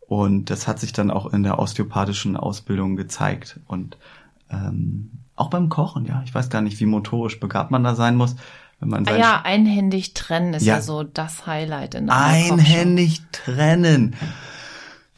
Und 0.00 0.50
das 0.50 0.66
hat 0.66 0.80
sich 0.80 0.92
dann 0.92 1.10
auch 1.10 1.32
in 1.32 1.42
der 1.42 1.58
osteopathischen 1.58 2.36
Ausbildung 2.36 2.96
gezeigt. 2.96 3.60
Und 3.66 3.98
ähm, 4.50 5.10
auch 5.36 5.50
beim 5.50 5.68
Kochen, 5.68 6.06
ja. 6.06 6.22
Ich 6.24 6.34
weiß 6.34 6.50
gar 6.50 6.62
nicht, 6.62 6.80
wie 6.80 6.86
motorisch 6.86 7.38
begabt 7.38 7.70
man 7.70 7.84
da 7.84 7.94
sein 7.94 8.16
muss. 8.16 8.34
Wenn 8.80 8.88
man 8.88 9.06
Ah 9.06 9.16
ja, 9.16 9.42
einhändig 9.42 10.14
trennen 10.14 10.54
ist 10.54 10.64
ja, 10.64 10.76
Ja. 10.76 10.82
so 10.82 11.02
das 11.02 11.46
Highlight 11.46 11.94
in 11.94 12.10
einer 12.10 12.24
einhändig 12.24 13.22
trennen. 13.32 14.16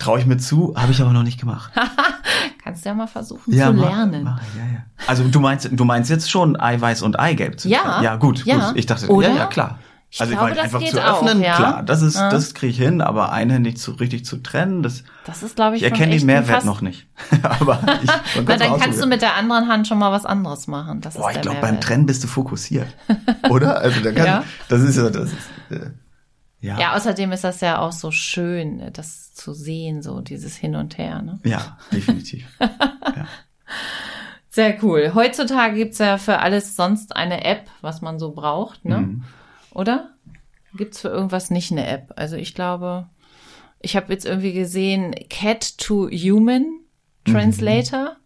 Traue 0.01 0.19
ich 0.19 0.27
mir 0.27 0.39
zu, 0.39 0.75
habe 0.77 0.91
ich 0.91 1.01
aber 1.01 1.13
noch 1.13 1.23
nicht 1.23 1.39
gemacht. 1.39 1.71
Kannst 2.65 2.85
du 2.85 2.89
ja 2.89 2.95
mal 2.95 3.07
versuchen 3.07 3.53
ja, 3.55 3.69
zu 3.69 3.75
mach- 3.75 3.89
lernen. 3.89 4.25
Mach, 4.25 4.41
ich, 4.43 4.59
ja, 4.59 4.65
ja. 4.65 4.85
Also 5.07 5.25
du 5.29 5.41
meinst, 5.41 5.69
du 5.71 5.85
meinst 5.85 6.11
jetzt 6.11 6.31
schon 6.31 6.59
Eiweiß 6.61 7.03
und 7.03 7.19
Eigelb 7.21 7.61
zu 7.61 7.69
Ja. 7.69 7.81
trennen? 7.81 8.05
Ja, 8.05 8.17
gut, 8.17 8.45
Ja. 8.45 8.69
gut. 8.71 8.77
Ich 8.79 8.87
dachte, 8.87 9.09
Oder? 9.09 9.29
ja, 9.29 9.37
ja, 9.37 9.47
klar. 9.47 9.79
Ich 10.13 10.21
also 10.21 10.33
glaube, 10.33 10.47
meine, 10.51 10.57
das 10.57 10.65
einfach 10.75 10.91
zu 10.91 11.05
auch, 11.09 11.23
öffnen, 11.23 11.41
ja. 11.41 11.55
klar, 11.55 11.83
das 11.85 12.03
ist, 12.03 12.17
Ja. 12.17 12.31
das 12.31 12.53
kriege 12.55 12.73
ich 12.73 12.79
hin, 12.79 13.01
aber 13.01 13.31
einhändig 13.31 13.77
zu 13.79 13.93
richtig 13.93 14.25
zu 14.25 14.39
trennen, 14.39 14.83
das 14.83 15.05
Das 15.25 15.45
ist, 15.45 15.55
glaube 15.55 15.77
ich, 15.77 15.83
ich 15.85 15.89
erkenne 15.91 16.17
den 16.17 16.27
Mehrwert 16.27 16.65
noch 16.65 16.81
nicht. 16.81 17.07
aber 17.43 17.79
ich, 18.03 18.11
Na, 18.47 18.57
dann 18.57 18.81
kannst 18.81 19.01
du 19.01 19.07
mit 19.07 19.23
der 19.23 19.37
anderen 19.37 19.69
Hand 19.69 19.87
schon 19.87 19.99
mal 19.99 20.11
was 20.11 20.27
anderes 20.27 20.67
machen. 20.67 21.01
Das 21.01 21.15
Boah, 21.15 21.31
ist 21.31 21.37
ich 21.37 21.43
glaube, 21.43 21.59
beim 21.61 21.81
Trennen 21.81 22.07
bist 22.07 22.25
du 22.25 22.27
fokussiert. 22.29 22.89
Oder? 23.51 23.79
Also 23.81 24.01
da 24.01 24.11
kann, 24.11 24.27
Ja. 24.27 24.45
das 24.69 24.81
ist 24.83 24.97
ja, 24.97 25.11
das 25.11 25.27
ist, 25.31 25.37
äh, 25.71 25.91
ja. 26.61 26.79
Ja, 26.79 26.95
außerdem 26.95 27.33
ist 27.33 27.45
das 27.45 27.61
ja 27.61 27.79
auch 27.79 27.93
so 27.93 28.11
schön, 28.11 28.91
das 28.93 29.33
zu 29.33 29.55
sehen, 29.55 30.03
so 30.03 30.21
dieses 30.21 30.57
Hin 30.57 30.77
und 30.77 30.99
Her. 30.99 31.23
Ne? 31.23 31.41
Ja, 31.45 31.79
definitiv. 31.93 32.47
ja. 32.61 33.27
Sehr 34.51 34.83
cool. 34.83 35.13
Heutzutage 35.15 35.77
gibt's 35.77 35.99
ja 35.99 36.19
für 36.19 36.41
alles 36.41 36.77
sonst 36.77 37.17
eine 37.17 37.45
App, 37.45 37.71
was 37.81 38.03
man 38.03 38.19
so 38.19 38.33
braucht, 38.33 38.85
ne? 38.85 38.99
Mhm. 38.99 39.25
Oder? 39.73 40.11
Gibt's 40.75 41.01
für 41.01 41.09
irgendwas 41.09 41.51
nicht 41.51 41.71
eine 41.71 41.87
App? 41.87 42.13
Also 42.17 42.37
ich 42.37 42.55
glaube, 42.55 43.09
ich 43.81 43.97
habe 43.97 44.13
jetzt 44.13 44.27
irgendwie 44.27 44.53
gesehen, 44.53 45.15
Cat 45.29 45.79
to 45.79 46.11
Human 46.11 46.81
Translator 47.25 48.17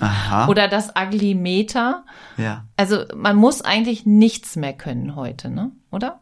Aha. 0.00 0.48
oder 0.48 0.68
das 0.68 0.92
Ugly 0.96 1.34
Meter. 1.34 2.04
ja. 2.36 2.66
Also 2.76 3.04
man 3.14 3.36
muss 3.36 3.62
eigentlich 3.62 4.06
nichts 4.06 4.56
mehr 4.56 4.72
können 4.72 5.16
heute, 5.16 5.50
ne? 5.50 5.72
Oder? 5.90 6.20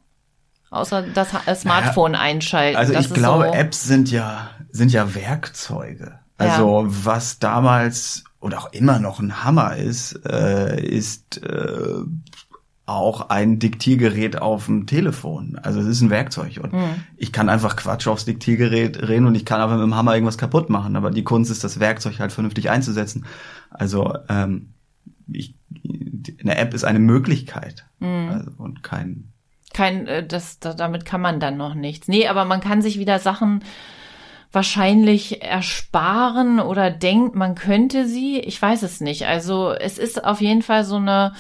Außer 0.71 1.03
das 1.03 1.29
äh, 1.47 1.55
Smartphone 1.55 2.15
einschalten. 2.15 2.77
Also 2.77 2.93
das 2.93 3.07
ich 3.07 3.15
glaube, 3.15 3.47
so, 3.47 3.53
Apps 3.55 3.85
sind 3.85 4.11
ja, 4.11 4.51
sind 4.71 4.93
ja 4.93 5.15
Werkzeuge. 5.15 6.19
Also 6.39 6.85
was 6.87 7.39
damals 7.39 8.25
oder 8.41 8.59
auch 8.59 8.73
immer 8.73 8.99
noch 8.99 9.19
ein 9.21 9.43
Hammer 9.45 9.77
ist, 9.77 10.21
äh, 10.27 10.81
ist 10.81 11.43
äh, 11.43 11.95
auch 12.85 13.31
ein 13.31 13.59
Diktiergerät 13.59 14.41
auf 14.41 14.67
dem 14.67 14.87
Telefon. 14.87 15.59
Also 15.63 15.81
es 15.81 15.87
ist 15.87 16.03
ein 16.03 16.11
Werkzeug 16.11 16.61
und 16.63 16.73
Hm. 16.73 17.03
ich 17.17 17.33
kann 17.33 17.49
einfach 17.49 17.75
Quatsch 17.75 18.07
aufs 18.07 18.27
Diktiergerät 18.27 19.09
reden 19.09 19.27
und 19.27 19.35
ich 19.35 19.45
kann 19.45 19.61
einfach 19.61 19.77
mit 19.77 19.85
dem 19.85 19.97
Hammer 19.97 20.15
irgendwas 20.15 20.39
kaputt 20.39 20.71
machen. 20.71 20.95
Aber 20.95 21.11
die 21.11 21.25
Kunst 21.25 21.51
ist, 21.51 21.65
das 21.65 21.81
Werkzeug 21.81 22.21
halt 22.21 22.33
vernünftig 22.33 22.71
einzusetzen. 22.71 23.25
Also 23.71 24.15
ähm, 24.29 24.75
ich, 25.27 25.57
eine 26.41 26.57
App 26.59 26.75
ist 26.75 26.85
eine 26.85 27.01
Möglichkeit 27.01 27.87
Hm. 28.01 28.29
also, 28.29 28.51
und 28.59 28.83
kein 28.83 29.33
kein, 29.77 30.07
äh, 30.07 30.27
das, 30.27 30.59
da, 30.59 30.73
damit 30.73 31.05
kann 31.05 31.21
man 31.21 31.39
dann 31.39 31.57
noch 31.57 31.75
nichts. 31.75 32.09
Nee, 32.09 32.27
aber 32.29 32.45
man 32.45 32.61
kann 32.61 32.83
sich 32.83 32.99
wieder 32.99 33.19
Sachen 33.19 33.63
wahrscheinlich 34.51 35.43
ersparen 35.43 36.61
oder 36.61 36.91
denkt, 36.91 37.35
man 37.35 37.55
könnte 37.55 38.07
sie. 38.07 38.39
Ich 38.41 38.61
weiß 38.61 38.83
es 38.83 39.01
nicht. 39.01 39.27
Also 39.27 39.73
es 39.73 39.99
ist 39.99 40.25
auf 40.25 40.41
jeden 40.41 40.63
Fall 40.63 40.85
so 40.85 40.97
eine, 40.97 41.35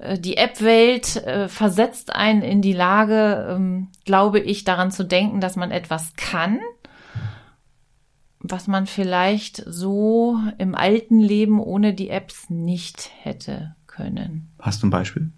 äh, 0.00 0.18
die 0.18 0.36
App-Welt 0.36 1.16
äh, 1.24 1.48
versetzt 1.48 2.14
einen 2.14 2.42
in 2.42 2.60
die 2.60 2.72
Lage, 2.72 3.46
ähm, 3.50 3.88
glaube 4.04 4.40
ich, 4.40 4.64
daran 4.64 4.90
zu 4.90 5.04
denken, 5.04 5.40
dass 5.40 5.54
man 5.54 5.70
etwas 5.70 6.14
kann, 6.16 6.58
was 8.40 8.66
man 8.66 8.86
vielleicht 8.86 9.62
so 9.64 10.38
im 10.58 10.74
alten 10.74 11.20
Leben 11.20 11.60
ohne 11.60 11.94
die 11.94 12.10
Apps 12.10 12.50
nicht 12.50 13.10
hätte 13.22 13.76
können. 13.86 14.52
Hast 14.58 14.82
du 14.82 14.88
ein 14.88 14.90
Beispiel? 14.90 15.30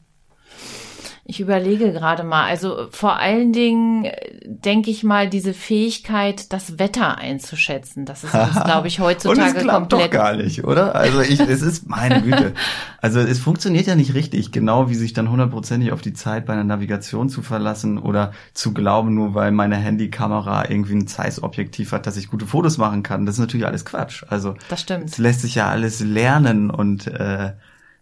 Ich 1.31 1.41
überlege 1.41 1.93
gerade 1.93 2.25
mal. 2.25 2.47
Also 2.47 2.89
vor 2.91 3.19
allen 3.19 3.53
Dingen 3.53 4.07
äh, 4.07 4.15
denke 4.47 4.91
ich 4.91 5.05
mal 5.05 5.29
diese 5.29 5.53
Fähigkeit, 5.53 6.55
das 6.55 6.79
Wetter 6.79 7.19
einzuschätzen. 7.19 8.07
Das 8.07 8.25
ist 8.25 8.33
uns, 8.33 8.55
glaube 8.65 8.89
ich, 8.89 8.99
Und 8.99 9.09
es 9.09 9.27
heutzutage 9.27 9.59
klappt 9.61 9.93
doch 9.93 9.99
komplett. 9.99 10.11
gar 10.11 10.35
nicht, 10.37 10.65
oder? 10.65 10.95
Also 10.95 11.21
ich, 11.21 11.39
es 11.39 11.61
ist 11.61 11.87
meine 11.87 12.23
Güte. 12.23 12.55
Also 13.03 13.21
es 13.21 13.39
funktioniert 13.41 13.87
ja 13.87 13.95
nicht 13.95 14.15
richtig, 14.15 14.53
genau 14.53 14.89
wie 14.89 14.95
sich 14.95 15.13
dann 15.13 15.31
hundertprozentig 15.31 15.93
auf 15.93 16.01
die 16.01 16.15
Zeit 16.15 16.47
bei 16.47 16.55
einer 16.55 16.65
Navigation 16.65 17.29
zu 17.29 17.43
verlassen 17.43 17.99
oder 17.99 18.33
zu 18.55 18.73
glauben, 18.73 19.13
nur 19.15 19.35
weil 19.35 19.53
meine 19.53 19.77
Handykamera 19.77 20.71
irgendwie 20.71 20.95
ein 20.95 21.07
Zeiss-Objektiv 21.09 21.93
hat, 21.93 22.07
dass 22.07 22.17
ich 22.17 22.31
gute 22.31 22.47
Fotos 22.47 22.79
machen 22.79 23.03
kann. 23.03 23.27
Das 23.27 23.35
ist 23.35 23.41
natürlich 23.41 23.67
alles 23.67 23.85
Quatsch. 23.85 24.25
Also 24.31 24.55
Das 24.71 24.81
stimmt. 24.81 25.11
es 25.11 25.19
lässt 25.19 25.43
sich 25.43 25.57
ja 25.57 25.69
alles 25.69 26.01
lernen 26.01 26.71
und 26.71 27.07
äh, 27.07 27.53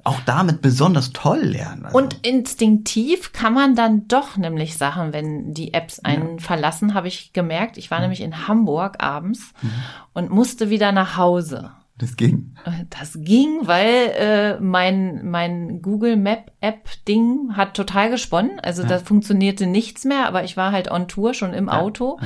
auch 0.07 0.21
damit 0.27 0.63
besonders 0.63 1.13
toll 1.13 1.41
lernen. 1.41 1.85
Also, 1.87 1.99
Und 1.99 2.27
instinktiv 2.27 3.33
kann 3.33 3.53
man 3.55 3.75
dann 3.75 4.09
doch 4.09 4.37
nämlich 4.37 4.77
Sachen, 4.77 5.13
wenn 5.13 5.53
die 5.53 5.75
Apps 5.75 5.99
einen 6.01 6.39
verlassen, 6.41 6.95
habe 6.95 7.09
ich 7.09 7.33
gemerkt. 7.33 7.77
Ich 7.77 7.91
war 7.91 8.01
nämlich 8.01 8.21
in 8.21 8.47
Hamburg 8.49 9.03
abends 9.03 9.53
Mhm. 9.63 9.71
und 10.15 10.31
musste 10.31 10.71
wieder 10.71 10.93
nach 10.93 11.17
Hause. 11.17 11.73
Das 11.99 12.17
ging. 12.17 12.55
Das 12.91 13.17
ging, 13.19 13.61
weil 13.63 14.13
äh, 14.19 14.61
mein 14.61 15.31
mein 15.31 15.81
Google 15.81 16.17
Map 16.17 16.53
App 16.61 16.89
Ding 17.09 17.57
hat 17.57 17.75
total 17.75 18.11
gesponnen. 18.11 18.61
Also 18.61 18.83
da 18.83 18.99
funktionierte 18.99 19.67
nichts 19.67 20.05
mehr, 20.05 20.27
aber 20.27 20.45
ich 20.45 20.59
war 20.59 20.73
halt 20.73 20.91
on 20.91 21.09
Tour 21.09 21.33
schon 21.33 21.55
im 21.55 21.71
Auto 21.71 22.21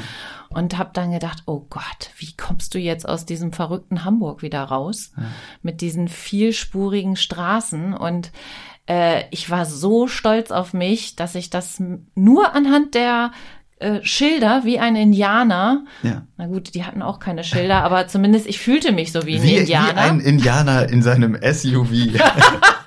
und 0.48 0.76
habe 0.76 0.90
dann 0.92 1.12
gedacht, 1.12 1.44
oh 1.46 1.66
Gott, 1.70 2.10
wie 2.16 2.34
kommst 2.36 2.74
du 2.74 2.78
jetzt 2.80 3.08
aus 3.08 3.26
diesem 3.26 3.52
verrückten 3.52 4.04
Hamburg 4.04 4.42
wieder 4.42 4.62
raus 4.64 5.12
mit 5.62 5.80
diesen 5.82 6.08
vielspurigen 6.08 7.14
Straßen? 7.14 7.94
Und 7.94 8.32
äh, 8.88 9.22
ich 9.30 9.50
war 9.50 9.66
so 9.66 10.08
stolz 10.08 10.50
auf 10.50 10.72
mich, 10.74 11.14
dass 11.14 11.36
ich 11.36 11.48
das 11.48 11.80
nur 12.16 12.54
anhand 12.54 12.96
der 12.96 13.30
äh, 13.80 13.98
Schilder 14.02 14.62
wie 14.64 14.78
ein 14.78 14.94
Indianer 14.96 15.84
Ja. 16.02 16.22
na 16.36 16.46
gut, 16.46 16.74
die 16.74 16.84
hatten 16.84 17.02
auch 17.02 17.18
keine 17.18 17.42
Schilder, 17.44 17.82
aber 17.82 18.06
zumindest 18.06 18.46
ich 18.46 18.58
fühlte 18.60 18.92
mich 18.92 19.10
so 19.12 19.26
wie 19.26 19.36
ein 19.36 19.42
Wie, 19.42 19.48
wie 19.48 19.56
Indianer. 19.56 19.96
ein 20.00 20.20
Indianer 20.20 20.88
in 20.88 21.02
seinem 21.02 21.36
SUV. 21.42 21.90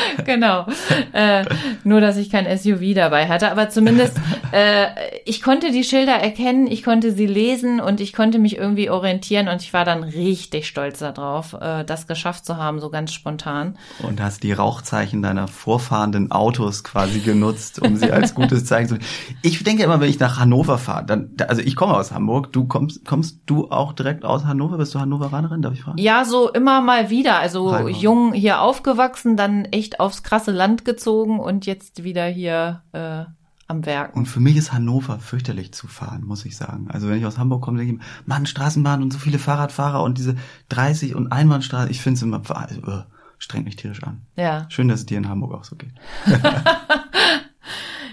genau. 0.24 0.66
Äh, 1.12 1.44
nur, 1.84 2.00
dass 2.00 2.16
ich 2.16 2.30
kein 2.30 2.46
SUV 2.58 2.94
dabei 2.94 3.28
hatte. 3.28 3.50
Aber 3.50 3.68
zumindest, 3.70 4.16
äh, 4.52 4.86
ich 5.24 5.42
konnte 5.42 5.70
die 5.70 5.84
Schilder 5.84 6.12
erkennen, 6.14 6.66
ich 6.66 6.82
konnte 6.82 7.12
sie 7.12 7.26
lesen 7.26 7.80
und 7.80 8.00
ich 8.00 8.12
konnte 8.12 8.38
mich 8.38 8.56
irgendwie 8.56 8.90
orientieren 8.90 9.48
und 9.48 9.62
ich 9.62 9.72
war 9.72 9.84
dann 9.84 10.02
richtig 10.02 10.66
stolz 10.68 10.98
darauf, 11.00 11.54
äh, 11.60 11.84
das 11.84 12.06
geschafft 12.06 12.44
zu 12.44 12.56
haben, 12.56 12.80
so 12.80 12.90
ganz 12.90 13.12
spontan. 13.12 13.76
Und 14.02 14.20
hast 14.20 14.42
die 14.42 14.52
Rauchzeichen 14.52 15.22
deiner 15.22 15.48
vorfahrenden 15.48 16.30
Autos 16.30 16.84
quasi 16.84 17.20
genutzt, 17.20 17.80
um 17.80 17.96
sie 17.96 18.10
als 18.12 18.34
gutes 18.34 18.64
Zeichen 18.64 18.88
zu. 18.88 18.98
Ich 19.42 19.62
denke 19.64 19.82
immer, 19.82 20.00
wenn 20.00 20.08
ich 20.10 20.18
nach 20.20 20.38
Hannover 20.38 20.78
fahre, 20.78 21.04
dann, 21.06 21.30
da- 21.36 21.46
also 21.46 21.62
ich 21.62 21.76
komme 21.76 21.94
aus 21.96 22.12
Hamburg, 22.12 22.52
du 22.52 22.64
kommst, 22.66 23.04
kommst 23.04 23.40
du 23.46 23.70
auch 23.70 23.92
direkt 23.92 24.24
aus 24.24 24.44
Hannover? 24.44 24.78
Bist 24.78 24.94
du 24.94 25.00
Hannoveranerin, 25.00 25.62
darf 25.62 25.74
ich 25.74 25.82
fragen? 25.82 25.98
Ja, 25.98 26.24
so 26.24 26.50
immer 26.50 26.80
mal 26.80 27.10
wieder. 27.10 27.38
Also 27.38 27.88
jung 27.88 28.32
hier 28.32 28.60
aufgewachsen, 28.60 29.36
dann 29.36 29.64
echt 29.66 29.87
aufs 29.96 30.22
krasse 30.22 30.50
Land 30.50 30.84
gezogen 30.84 31.40
und 31.40 31.66
jetzt 31.66 32.04
wieder 32.04 32.26
hier 32.26 32.82
äh, 32.92 33.24
am 33.66 33.84
Werken. 33.84 34.18
Und 34.18 34.26
für 34.26 34.40
mich 34.40 34.56
ist 34.56 34.72
Hannover 34.72 35.18
fürchterlich 35.18 35.72
zu 35.72 35.86
fahren, 35.86 36.24
muss 36.24 36.44
ich 36.44 36.56
sagen. 36.56 36.88
Also 36.90 37.08
wenn 37.08 37.18
ich 37.18 37.26
aus 37.26 37.38
Hamburg 37.38 37.62
komme, 37.62 37.78
denke 37.78 37.94
ich, 37.94 37.98
mir, 37.98 38.04
Mann, 38.26 38.46
Straßenbahn 38.46 39.02
und 39.02 39.12
so 39.12 39.18
viele 39.18 39.38
Fahrradfahrer 39.38 40.02
und 40.02 40.18
diese 40.18 40.36
30 40.70 41.14
und 41.14 41.32
Einbahnstraße, 41.32 41.90
ich 41.90 42.00
finde 42.00 42.16
es 42.16 42.22
immer, 42.22 42.42
also, 42.50 42.80
äh, 42.82 43.02
strengt 43.38 43.66
mich 43.66 43.76
tierisch 43.76 44.02
an. 44.02 44.22
Ja. 44.36 44.66
Schön, 44.70 44.88
dass 44.88 45.00
es 45.00 45.06
dir 45.06 45.18
in 45.18 45.28
Hamburg 45.28 45.54
auch 45.54 45.64
so 45.64 45.76
geht. 45.76 45.92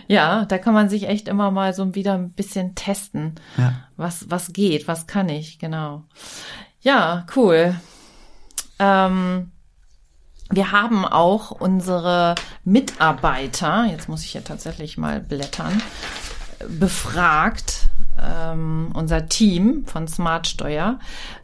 Ja, 0.08 0.46
da 0.46 0.58
kann 0.58 0.74
man 0.74 0.90
sich 0.90 1.08
echt 1.08 1.28
immer 1.28 1.52
mal 1.52 1.74
so 1.74 1.96
wieder 1.96 2.14
ein 2.14 2.32
bisschen 2.32 2.76
testen. 2.76 3.36
Ja. 3.58 3.74
Was, 3.98 4.30
was 4.30 4.54
geht, 4.54 4.88
was 4.88 5.08
kann 5.08 5.30
ich, 5.30 5.60
genau. 5.60 6.04
Ja, 6.82 7.26
cool. 7.36 7.76
Ähm, 8.78 9.52
wir 10.50 10.72
haben 10.72 11.06
auch 11.06 11.52
unsere 11.52 12.36
Mitarbeiter, 12.64 13.86
jetzt 13.86 14.10
muss 14.10 14.24
ich 14.24 14.34
ja 14.34 14.42
tatsächlich 14.42 14.98
mal 14.98 15.20
blättern, 15.20 15.82
befragt, 16.68 17.90
ähm, 18.22 18.92
unser 18.94 19.28
Team 19.28 19.86
von 19.86 20.08
Smart 20.08 20.48
Steuer. 20.48 21.00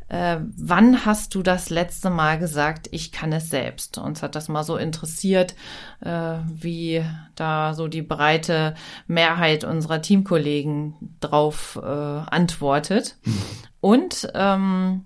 Äh, 0.08 0.39
wann 0.58 1.05
hast 1.05 1.36
du 1.36 1.41
das 1.41 1.70
letzte 1.70 2.10
Mal 2.10 2.38
gesagt, 2.38 2.89
ich 2.91 3.12
kann 3.12 3.31
es 3.31 3.50
selbst? 3.50 3.98
Uns 3.98 4.22
hat 4.22 4.36
das 4.36 4.50
mal 4.50 4.63
so 4.63 4.77
interessiert, 4.77 5.55
äh, 6.01 6.36
wie 6.48 7.03
da 7.36 7.74
so 7.74 7.88
die 7.88 8.01
breite 8.01 8.75
Mehrheit 9.08 9.63
unserer 9.63 10.01
Teamkollegen 10.01 11.15
drauf 11.22 11.79
äh, 11.81 11.86
antwortet. 11.86 13.15
Und 13.79 14.29
ähm, 14.34 15.05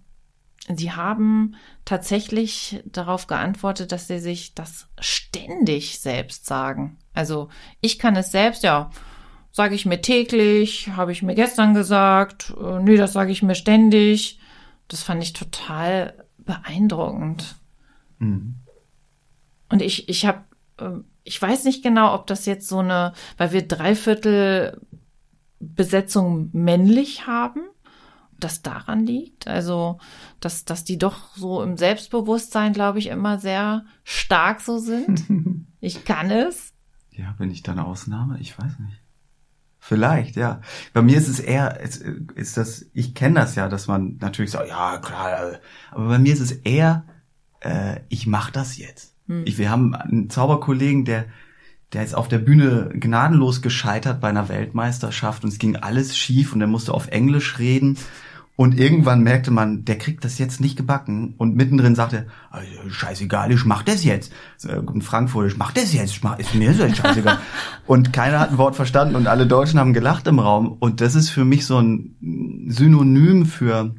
sie 0.75 0.91
haben 0.91 1.55
tatsächlich 1.85 2.81
darauf 2.85 3.27
geantwortet, 3.27 3.91
dass 3.91 4.07
sie 4.07 4.19
sich 4.19 4.55
das 4.55 4.87
ständig 4.99 5.99
selbst 5.99 6.45
sagen. 6.45 6.97
Also 7.13 7.49
ich 7.79 7.99
kann 7.99 8.15
es 8.15 8.31
selbst, 8.31 8.63
ja, 8.63 8.89
sage 9.51 9.75
ich 9.75 9.85
mir 9.85 10.01
täglich, 10.01 10.89
habe 10.97 11.11
ich 11.11 11.21
mir 11.21 11.35
gestern 11.35 11.73
gesagt, 11.73 12.53
äh, 12.59 12.79
nee, 12.79 12.97
das 12.97 13.13
sage 13.13 13.31
ich 13.31 13.43
mir 13.43 13.55
ständig. 13.55 14.39
Das 14.87 15.03
fand 15.03 15.23
ich 15.23 15.33
total 15.33 16.25
beeindruckend. 16.37 17.55
Mhm. 18.19 18.55
Und 19.69 19.81
ich, 19.81 20.09
ich 20.09 20.25
habe, 20.25 20.43
ich 21.23 21.41
weiß 21.41 21.63
nicht 21.63 21.83
genau, 21.83 22.13
ob 22.13 22.27
das 22.27 22.45
jetzt 22.45 22.67
so 22.67 22.79
eine, 22.79 23.13
weil 23.37 23.51
wir 23.51 23.67
Dreiviertel 23.67 24.81
Besetzung 25.59 26.49
männlich 26.53 27.25
haben, 27.27 27.61
das 28.39 28.61
daran 28.61 29.05
liegt. 29.05 29.47
Also, 29.47 29.99
dass, 30.39 30.65
dass 30.65 30.83
die 30.83 30.97
doch 30.97 31.35
so 31.35 31.61
im 31.61 31.77
Selbstbewusstsein, 31.77 32.73
glaube 32.73 32.99
ich, 32.99 33.07
immer 33.07 33.39
sehr 33.39 33.85
stark 34.03 34.61
so 34.61 34.77
sind. 34.77 35.23
ich 35.79 36.05
kann 36.05 36.31
es. 36.31 36.73
Ja, 37.11 37.33
bin 37.37 37.51
ich 37.51 37.63
da 37.63 37.71
eine 37.71 37.85
Ausnahme? 37.85 38.39
Ich 38.39 38.57
weiß 38.59 38.79
nicht. 38.79 39.01
Vielleicht, 39.79 40.35
ja. 40.35 40.61
Bei 40.93 41.03
mir 41.03 41.17
ist 41.17 41.27
es 41.27 41.39
eher, 41.39 41.79
ist, 41.79 42.01
ist 42.01 42.57
das, 42.57 42.87
ich 42.93 43.13
kenne 43.13 43.35
das 43.35 43.53
ja, 43.53 43.69
dass 43.69 43.87
man 43.87 44.17
natürlich 44.19 44.49
sagt, 44.49 44.67
ja 44.67 44.97
klar, 44.97 45.59
aber 45.91 46.07
bei 46.07 46.17
mir 46.17 46.33
ist 46.33 46.39
es 46.39 46.51
eher, 46.51 47.05
äh, 47.59 47.99
ich 48.09 48.25
mache 48.25 48.51
das 48.51 48.77
jetzt. 48.77 49.15
Hm. 49.27 49.43
Ich, 49.45 49.59
wir 49.59 49.69
haben 49.69 49.93
einen 49.93 50.31
Zauberkollegen, 50.31 51.05
der, 51.05 51.25
der 51.95 52.03
ist 52.03 52.15
auf 52.15 52.27
der 52.27 52.39
Bühne 52.39 52.89
gnadenlos 52.93 53.61
gescheitert 53.61 54.21
bei 54.21 54.29
einer 54.29 54.49
Weltmeisterschaft 54.49 55.43
und 55.43 55.49
es 55.49 55.59
ging 55.59 55.77
alles 55.77 56.15
schief 56.15 56.53
und 56.53 56.61
er 56.61 56.67
musste 56.67 56.93
auf 56.93 57.07
Englisch 57.07 57.57
reden 57.57 57.97
und 58.57 58.79
irgendwann 58.79 59.21
merkte 59.21 59.51
man, 59.51 59.83
der 59.83 59.97
kriegt 59.97 60.23
das 60.23 60.37
jetzt 60.37 60.61
nicht 60.61 60.77
gebacken. 60.77 61.33
Und 61.37 61.55
mittendrin 61.55 61.93
sagte, 61.93 62.27
er, 62.53 62.89
scheißegal, 62.89 63.51
ich 63.51 63.65
mach 63.65 63.83
das 63.83 64.05
jetzt. 64.05 64.31
In 64.63 65.01
Frankfurt, 65.01 65.47
ich 65.51 65.57
mach 65.57 65.73
das 65.73 65.93
jetzt, 65.93 66.11
ich 66.11 66.23
mach, 66.23 66.39
ist 66.39 66.55
mir 66.55 66.73
so 66.73 66.87
scheißegal. 66.87 67.39
und 67.87 68.13
keiner 68.13 68.39
hat 68.39 68.51
ein 68.51 68.57
Wort 68.57 68.77
verstanden 68.77 69.15
und 69.15 69.27
alle 69.27 69.45
Deutschen 69.45 69.77
haben 69.77 69.93
gelacht 69.93 70.27
im 70.27 70.39
Raum. 70.39 70.77
Und 70.79 71.01
das 71.01 71.15
ist 71.15 71.29
für 71.29 71.43
mich 71.43 71.65
so 71.65 71.79
ein 71.79 72.67
Synonym 72.69 73.45
für, 73.45 73.93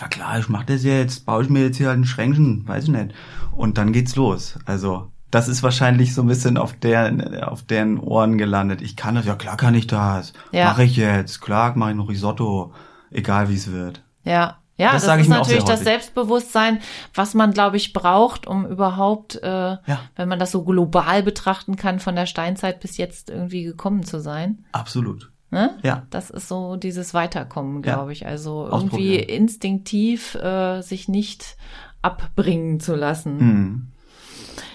na 0.00 0.08
klar, 0.08 0.38
ich 0.38 0.48
mach 0.48 0.64
das 0.64 0.82
jetzt, 0.82 1.26
baue 1.26 1.42
ich 1.42 1.50
mir 1.50 1.64
jetzt 1.64 1.76
hier 1.76 1.88
halt 1.88 1.98
ein 1.98 2.06
Schränkchen, 2.06 2.66
weiß 2.66 2.84
ich 2.84 2.90
nicht. 2.90 3.12
Und 3.52 3.76
dann 3.76 3.92
geht's 3.92 4.16
los. 4.16 4.58
Also, 4.64 5.12
das 5.34 5.48
ist 5.48 5.64
wahrscheinlich 5.64 6.14
so 6.14 6.22
ein 6.22 6.28
bisschen 6.28 6.56
auf 6.56 6.74
der, 6.74 7.50
auf 7.50 7.62
deren 7.64 7.98
Ohren 7.98 8.38
gelandet. 8.38 8.80
Ich 8.82 8.94
kann 8.94 9.16
das, 9.16 9.26
ja 9.26 9.34
klar 9.34 9.56
kann 9.56 9.74
ich 9.74 9.88
das. 9.88 10.32
Ja. 10.52 10.66
Mache 10.66 10.84
ich 10.84 10.96
jetzt, 10.96 11.40
klar 11.40 11.76
mache 11.76 11.90
ich 11.90 11.96
noch 11.96 12.08
Risotto 12.08 12.72
egal 13.10 13.48
wie 13.48 13.54
es 13.54 13.72
wird. 13.72 14.02
Ja. 14.22 14.58
Ja, 14.76 14.92
das, 14.92 15.06
das 15.06 15.20
ist 15.20 15.28
natürlich 15.28 15.62
das 15.62 15.84
Selbstbewusstsein, 15.84 16.80
was 17.14 17.34
man, 17.34 17.52
glaube 17.52 17.76
ich, 17.76 17.92
braucht, 17.92 18.48
um 18.48 18.66
überhaupt, 18.66 19.36
äh, 19.40 19.46
ja. 19.46 20.00
wenn 20.16 20.28
man 20.28 20.40
das 20.40 20.50
so 20.50 20.64
global 20.64 21.22
betrachten 21.22 21.76
kann, 21.76 22.00
von 22.00 22.16
der 22.16 22.26
Steinzeit 22.26 22.80
bis 22.80 22.96
jetzt 22.96 23.30
irgendwie 23.30 23.62
gekommen 23.62 24.02
zu 24.02 24.18
sein. 24.20 24.64
Absolut. 24.72 25.30
Ne? 25.52 25.78
Ja. 25.84 26.08
Das 26.10 26.30
ist 26.30 26.48
so 26.48 26.74
dieses 26.74 27.14
Weiterkommen, 27.14 27.82
glaube 27.82 28.06
ja. 28.06 28.10
ich. 28.10 28.26
Also 28.26 28.68
irgendwie 28.68 29.14
instinktiv 29.14 30.34
äh, 30.34 30.80
sich 30.80 31.06
nicht 31.06 31.56
abbringen 32.02 32.80
zu 32.80 32.96
lassen. 32.96 33.36
Mhm. 33.36 33.93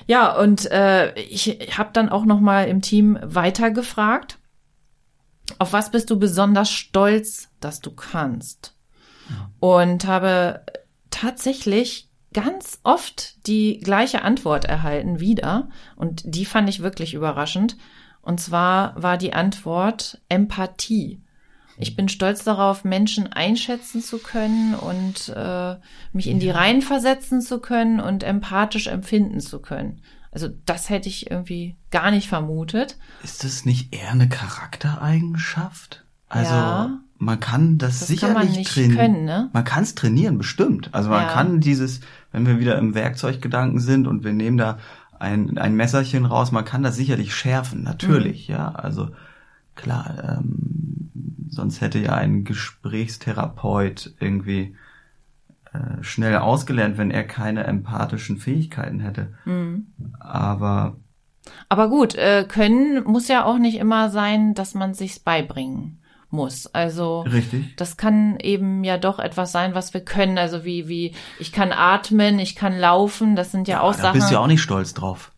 Ja, 0.09 0.35
und 0.35 0.69
äh, 0.71 1.13
ich 1.19 1.77
habe 1.77 1.91
dann 1.93 2.09
auch 2.09 2.25
noch 2.25 2.39
mal 2.39 2.67
im 2.67 2.81
Team 2.81 3.19
weitergefragt 3.21 4.39
auf 5.57 5.73
was 5.73 5.91
bist 5.91 6.09
du 6.09 6.19
besonders 6.19 6.69
stolz, 6.69 7.49
dass 7.59 7.79
du 7.79 7.91
kannst? 7.91 8.75
Und 9.59 10.05
habe 10.05 10.63
tatsächlich 11.11 12.09
ganz 12.33 12.79
oft 12.83 13.47
die 13.47 13.79
gleiche 13.79 14.23
Antwort 14.23 14.65
erhalten 14.65 15.19
wieder. 15.19 15.69
Und 15.95 16.21
die 16.25 16.45
fand 16.45 16.69
ich 16.69 16.81
wirklich 16.81 17.13
überraschend. 17.13 17.77
Und 18.21 18.39
zwar 18.39 19.01
war 19.01 19.17
die 19.17 19.33
Antwort 19.33 20.21
Empathie. 20.29 21.21
Ich 21.81 21.95
bin 21.95 22.09
stolz 22.09 22.43
darauf, 22.43 22.83
Menschen 22.83 23.31
einschätzen 23.31 24.01
zu 24.01 24.17
können 24.17 24.75
und 24.75 25.33
äh, 25.33 25.75
mich 26.11 26.27
in 26.27 26.39
die 26.39 26.49
Reihen 26.49 26.81
versetzen 26.81 27.41
zu 27.41 27.59
können 27.59 28.01
und 28.01 28.23
empathisch 28.23 28.87
empfinden 28.87 29.39
zu 29.39 29.59
können. 29.59 30.01
Also 30.31 30.49
das 30.65 30.89
hätte 30.89 31.07
ich 31.07 31.31
irgendwie 31.31 31.77
gar 31.89 32.11
nicht 32.11 32.27
vermutet. 32.27 32.97
Ist 33.23 33.45
das 33.45 33.63
nicht 33.65 33.95
eher 33.95 34.11
eine 34.11 34.27
Charaktereigenschaft? 34.27 36.03
Also 36.27 36.53
ja, 36.53 36.99
man 37.17 37.39
kann 37.39 37.77
das, 37.77 37.99
das 37.99 38.09
sicherlich 38.09 38.67
trainieren. 38.67 39.23
Ne? 39.23 39.49
Man 39.53 39.63
kann 39.63 39.83
es 39.83 39.95
trainieren, 39.95 40.37
bestimmt. 40.37 40.89
Also 40.93 41.09
man 41.09 41.23
ja. 41.23 41.31
kann 41.31 41.61
dieses, 41.61 42.01
wenn 42.33 42.45
wir 42.45 42.59
wieder 42.59 42.77
im 42.77 42.93
Werkzeuggedanken 42.93 43.79
sind 43.79 44.05
und 44.05 44.25
wir 44.25 44.33
nehmen 44.33 44.57
da 44.57 44.79
ein, 45.17 45.57
ein 45.57 45.75
Messerchen 45.75 46.25
raus, 46.25 46.51
man 46.51 46.65
kann 46.65 46.83
das 46.83 46.97
sicherlich 46.97 47.33
schärfen, 47.33 47.83
natürlich, 47.83 48.49
mhm. 48.49 48.55
ja. 48.55 48.71
Also 48.71 49.11
klar, 49.75 50.39
ähm, 50.39 50.78
sonst 51.49 51.81
hätte 51.81 51.99
ja 51.99 52.13
ein 52.13 52.43
Gesprächstherapeut 52.43 54.13
irgendwie 54.19 54.75
äh, 55.73 56.01
schnell 56.03 56.37
ausgelernt, 56.37 56.97
wenn 56.97 57.11
er 57.11 57.23
keine 57.23 57.65
empathischen 57.65 58.37
Fähigkeiten 58.37 58.99
hätte. 58.99 59.33
Mhm. 59.45 59.87
Aber 60.19 60.97
aber 61.67 61.89
gut, 61.89 62.15
äh, 62.15 62.45
können 62.47 63.03
muss 63.03 63.27
ja 63.27 63.45
auch 63.45 63.57
nicht 63.57 63.77
immer 63.77 64.09
sein, 64.09 64.53
dass 64.53 64.73
man 64.73 64.93
sich's 64.93 65.19
beibringen 65.19 66.01
muss. 66.29 66.67
Also 66.67 67.21
Richtig. 67.21 67.75
das 67.75 67.97
kann 67.97 68.37
eben 68.39 68.83
ja 68.83 68.97
doch 68.97 69.19
etwas 69.19 69.51
sein, 69.51 69.73
was 69.73 69.93
wir 69.93 70.01
können. 70.01 70.37
Also 70.37 70.63
wie 70.65 70.87
wie 70.87 71.13
ich 71.39 71.51
kann 71.51 71.71
atmen, 71.71 72.39
ich 72.39 72.55
kann 72.55 72.77
laufen. 72.77 73.35
Das 73.35 73.51
sind 73.51 73.67
ja, 73.67 73.77
ja 73.77 73.81
auch 73.81 73.95
da 73.95 74.01
Sachen. 74.01 74.05
Da 74.05 74.13
bist 74.13 74.29
du 74.29 74.33
ja 74.35 74.39
auch 74.39 74.47
nicht 74.47 74.61
stolz 74.61 74.93
drauf. 74.93 75.31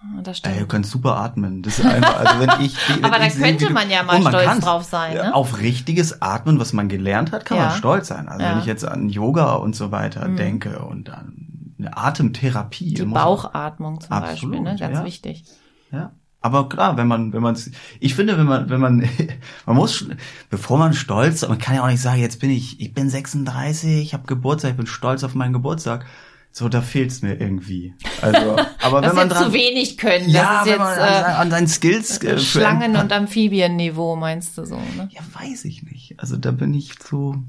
Ah, 0.00 0.22
das 0.22 0.38
stimmt. 0.38 0.54
Ey, 0.54 0.60
du 0.60 0.66
kannst 0.66 0.90
super 0.90 1.16
atmen. 1.16 1.62
Das 1.62 1.78
ist 1.78 1.84
einfach, 1.84 2.18
also 2.18 2.40
wenn 2.40 2.64
ich, 2.64 2.76
wenn 2.94 3.04
Aber 3.04 3.18
da 3.18 3.28
könnte 3.28 3.66
sehe, 3.66 3.70
man 3.70 3.90
ja 3.90 4.02
mal 4.04 4.20
man 4.20 4.32
stolz 4.32 4.60
drauf 4.60 4.84
sein. 4.84 5.14
Ne? 5.14 5.34
Auf 5.34 5.58
richtiges 5.58 6.22
Atmen, 6.22 6.60
was 6.60 6.72
man 6.72 6.88
gelernt 6.88 7.32
hat, 7.32 7.44
kann 7.44 7.58
ja. 7.58 7.66
man 7.66 7.76
stolz 7.76 8.08
sein. 8.08 8.28
Also 8.28 8.44
ja. 8.44 8.52
wenn 8.52 8.60
ich 8.60 8.66
jetzt 8.66 8.84
an 8.84 9.08
Yoga 9.08 9.54
und 9.54 9.74
so 9.74 9.90
weiter 9.90 10.28
mhm. 10.28 10.36
denke 10.36 10.78
und 10.78 11.10
an 11.10 11.48
eine 11.78 11.96
Atemtherapie. 11.96 12.94
Die 12.94 13.04
Bauchatmung 13.04 14.00
zum 14.00 14.12
absolut, 14.12 14.56
Beispiel, 14.56 14.60
ne? 14.60 14.76
ganz 14.78 14.98
ja. 14.98 15.04
wichtig. 15.04 15.44
Ja. 15.90 16.12
Aber 16.40 16.68
klar, 16.68 16.96
wenn 16.96 17.08
man, 17.08 17.32
wenn 17.32 17.42
man, 17.42 17.58
ich 17.98 18.14
finde, 18.14 18.38
wenn 18.38 18.46
man, 18.46 18.70
wenn 18.70 18.80
man, 18.80 19.08
man 19.66 19.76
muss, 19.76 20.06
bevor 20.50 20.78
man 20.78 20.94
stolz, 20.94 21.46
man 21.46 21.58
kann 21.58 21.74
ja 21.74 21.82
auch 21.82 21.88
nicht 21.88 22.02
sagen, 22.02 22.20
jetzt 22.20 22.40
bin 22.40 22.50
ich, 22.50 22.80
ich 22.80 22.94
bin 22.94 23.10
36, 23.10 24.00
ich 24.00 24.14
habe 24.14 24.26
Geburtstag, 24.26 24.72
ich 24.72 24.76
bin 24.76 24.86
stolz 24.86 25.24
auf 25.24 25.34
meinen 25.34 25.52
Geburtstag 25.52 26.06
so, 26.50 26.68
da 26.68 26.82
fehlt's 26.82 27.22
mir 27.22 27.40
irgendwie. 27.40 27.94
Also, 28.20 28.56
aber 28.82 29.02
wenn 29.02 29.14
man 29.14 29.28
dran, 29.28 29.44
zu 29.44 29.52
wenig 29.52 29.96
können. 29.96 30.28
Ja, 30.28 30.58
das 30.58 30.62
ist 30.62 30.70
jetzt, 30.70 30.78
man 30.78 30.98
an, 30.98 30.98
äh, 30.98 31.24
an 31.24 31.50
seinen 31.50 31.68
Skills 31.68 32.22
äh, 32.22 32.38
Schlangen- 32.38 32.96
und 32.96 33.12
Amphibienniveau 33.12 34.16
meinst 34.16 34.58
du 34.58 34.64
so, 34.64 34.76
ne? 34.76 35.08
Ja, 35.12 35.20
weiß 35.40 35.64
ich 35.66 35.84
nicht. 35.84 36.14
Also 36.18 36.36
da 36.36 36.50
bin 36.50 36.74
ich 36.74 36.98
zu, 36.98 37.44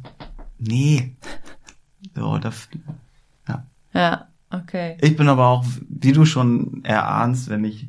nee. 0.59 1.15
So, 2.15 2.37
da, 2.37 2.51
ja. 3.47 3.65
Ja, 3.93 4.27
okay. 4.51 4.97
Ich 5.01 5.15
bin 5.15 5.27
aber 5.27 5.47
auch, 5.47 5.65
wie 5.87 6.11
du 6.11 6.25
schon 6.25 6.83
erahnst, 6.83 7.49
wenn 7.49 7.63
ich 7.63 7.87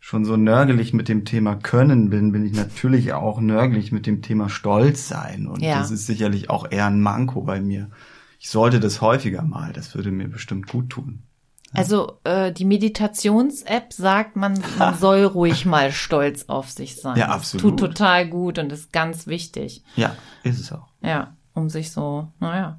schon 0.00 0.24
so 0.24 0.36
nörgelig 0.36 0.94
mit 0.94 1.08
dem 1.08 1.24
Thema 1.24 1.54
Können 1.54 2.10
bin, 2.10 2.32
bin 2.32 2.44
ich 2.44 2.54
natürlich 2.54 3.12
auch 3.12 3.40
nörgelig 3.40 3.92
mit 3.92 4.06
dem 4.06 4.22
Thema 4.22 4.48
Stolz 4.48 5.06
sein. 5.06 5.46
Und 5.46 5.60
ja. 5.60 5.78
das 5.78 5.90
ist 5.90 6.06
sicherlich 6.06 6.50
auch 6.50 6.70
eher 6.70 6.86
ein 6.86 7.00
Manko 7.00 7.42
bei 7.42 7.60
mir 7.60 7.90
ich 8.40 8.50
sollte 8.50 8.80
das 8.80 9.00
häufiger 9.00 9.42
mal, 9.42 9.72
das 9.72 9.94
würde 9.94 10.10
mir 10.10 10.26
bestimmt 10.26 10.66
gut 10.66 10.90
tun. 10.90 11.22
Also 11.72 12.18
äh, 12.24 12.50
die 12.52 12.64
Meditations-App 12.64 13.92
sagt, 13.92 14.34
man, 14.34 14.60
man 14.78 14.94
soll 14.98 15.22
ruhig 15.24 15.66
mal 15.66 15.92
stolz 15.92 16.46
auf 16.48 16.68
sich 16.68 16.96
sein. 16.96 17.16
Ja, 17.16 17.28
absolut. 17.28 17.64
Das 17.64 17.70
tut 17.70 17.78
total 17.78 18.28
gut 18.28 18.58
und 18.58 18.72
ist 18.72 18.92
ganz 18.92 19.28
wichtig. 19.28 19.84
Ja, 19.94 20.16
ist 20.42 20.58
es 20.58 20.72
auch. 20.72 20.88
Ja 21.00 21.36
um 21.52 21.68
sich 21.68 21.90
so, 21.90 22.28
naja. 22.38 22.78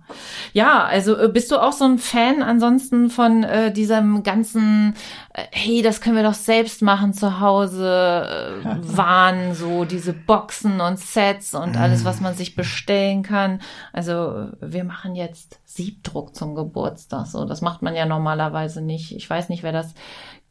Ja, 0.54 0.86
also 0.86 1.18
äh, 1.18 1.28
bist 1.28 1.52
du 1.52 1.62
auch 1.62 1.74
so 1.74 1.84
ein 1.84 1.98
Fan 1.98 2.42
ansonsten 2.42 3.10
von 3.10 3.44
äh, 3.44 3.72
diesem 3.72 4.24
ganzen, 4.24 4.96
äh, 5.34 5.44
hey, 5.52 5.82
das 5.82 6.00
können 6.00 6.16
wir 6.16 6.24
doch 6.24 6.34
selbst 6.34 6.82
machen 6.82 7.14
zu 7.14 7.42
Hause, 7.42 8.64
äh, 8.64 8.66
Wahn, 8.98 9.54
so 9.54 9.84
diese 9.84 10.14
Boxen 10.14 10.80
und 10.80 11.00
Sets 11.00 11.54
und 11.54 11.76
alles, 11.76 12.06
was 12.06 12.22
man 12.22 12.34
sich 12.34 12.56
bestellen 12.56 13.24
kann. 13.24 13.62
Also 13.92 14.50
wir 14.62 14.86
machen 14.86 15.16
jetzt 15.16 15.60
Siebdruck 15.66 16.36
zum 16.36 16.56
Geburtstag, 16.56 17.28
so, 17.28 17.46
das 17.46 17.62
macht 17.62 17.82
man 17.82 17.96
ja 17.96 18.06
normalerweise 18.06 18.82
nicht. 18.82 19.16
Ich 19.16 19.30
weiß 19.30 19.50
nicht, 19.50 19.64
wer 19.64 19.74
das 19.74 19.94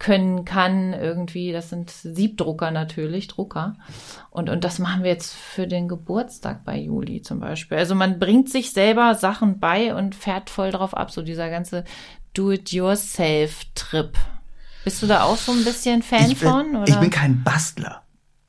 können 0.00 0.46
kann 0.46 0.94
irgendwie. 0.94 1.52
Das 1.52 1.70
sind 1.70 1.90
Siebdrucker 1.90 2.72
natürlich, 2.72 3.28
Drucker. 3.28 3.76
Und, 4.30 4.48
und 4.48 4.64
das 4.64 4.80
machen 4.80 5.04
wir 5.04 5.10
jetzt 5.10 5.34
für 5.34 5.68
den 5.68 5.86
Geburtstag 5.86 6.64
bei 6.64 6.78
Juli 6.78 7.22
zum 7.22 7.38
Beispiel. 7.38 7.78
Also 7.78 7.94
man 7.94 8.18
bringt 8.18 8.48
sich 8.50 8.72
selber 8.72 9.14
Sachen 9.14 9.60
bei 9.60 9.94
und 9.94 10.16
fährt 10.16 10.50
voll 10.50 10.72
drauf 10.72 10.96
ab, 10.96 11.10
so 11.12 11.22
dieser 11.22 11.50
ganze 11.50 11.84
Do-it-yourself-Trip. 12.32 14.16
Bist 14.84 15.02
du 15.02 15.06
da 15.06 15.24
auch 15.24 15.36
so 15.36 15.52
ein 15.52 15.64
bisschen 15.64 16.02
Fan 16.02 16.30
ich 16.30 16.40
bin, 16.40 16.48
von? 16.48 16.76
Oder? 16.76 16.88
Ich 16.88 16.96
bin 16.96 17.10
kein 17.10 17.44
Bastler. 17.44 17.99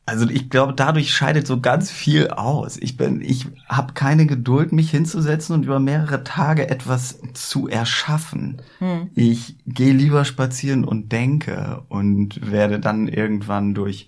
Also 0.05 0.27
ich 0.27 0.49
glaube, 0.49 0.73
dadurch 0.73 1.13
scheidet 1.13 1.45
so 1.45 1.61
ganz 1.61 1.91
viel 1.91 2.29
aus. 2.29 2.77
Ich 2.77 2.97
bin, 2.97 3.21
ich 3.21 3.47
habe 3.69 3.93
keine 3.93 4.25
Geduld, 4.25 4.71
mich 4.71 4.89
hinzusetzen 4.89 5.53
und 5.55 5.63
über 5.63 5.79
mehrere 5.79 6.23
Tage 6.23 6.69
etwas 6.69 7.19
zu 7.33 7.67
erschaffen. 7.67 8.61
Hm. 8.79 9.11
Ich 9.15 9.57
gehe 9.67 9.93
lieber 9.93 10.25
spazieren 10.25 10.85
und 10.85 11.11
denke 11.11 11.83
und 11.87 12.51
werde 12.51 12.79
dann 12.79 13.07
irgendwann 13.07 13.73
durch 13.73 14.07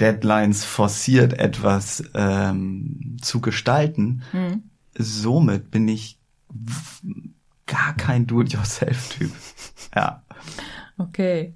Deadlines 0.00 0.64
forciert, 0.64 1.38
etwas 1.38 2.02
ähm, 2.14 3.16
zu 3.20 3.40
gestalten. 3.40 4.22
Hm. 4.32 4.64
Somit 4.96 5.70
bin 5.70 5.86
ich 5.86 6.18
gar 7.66 7.94
kein 7.96 8.26
Do-it-yourself-Typ. 8.26 9.30
Ja. 9.96 10.24
Okay, 10.98 11.54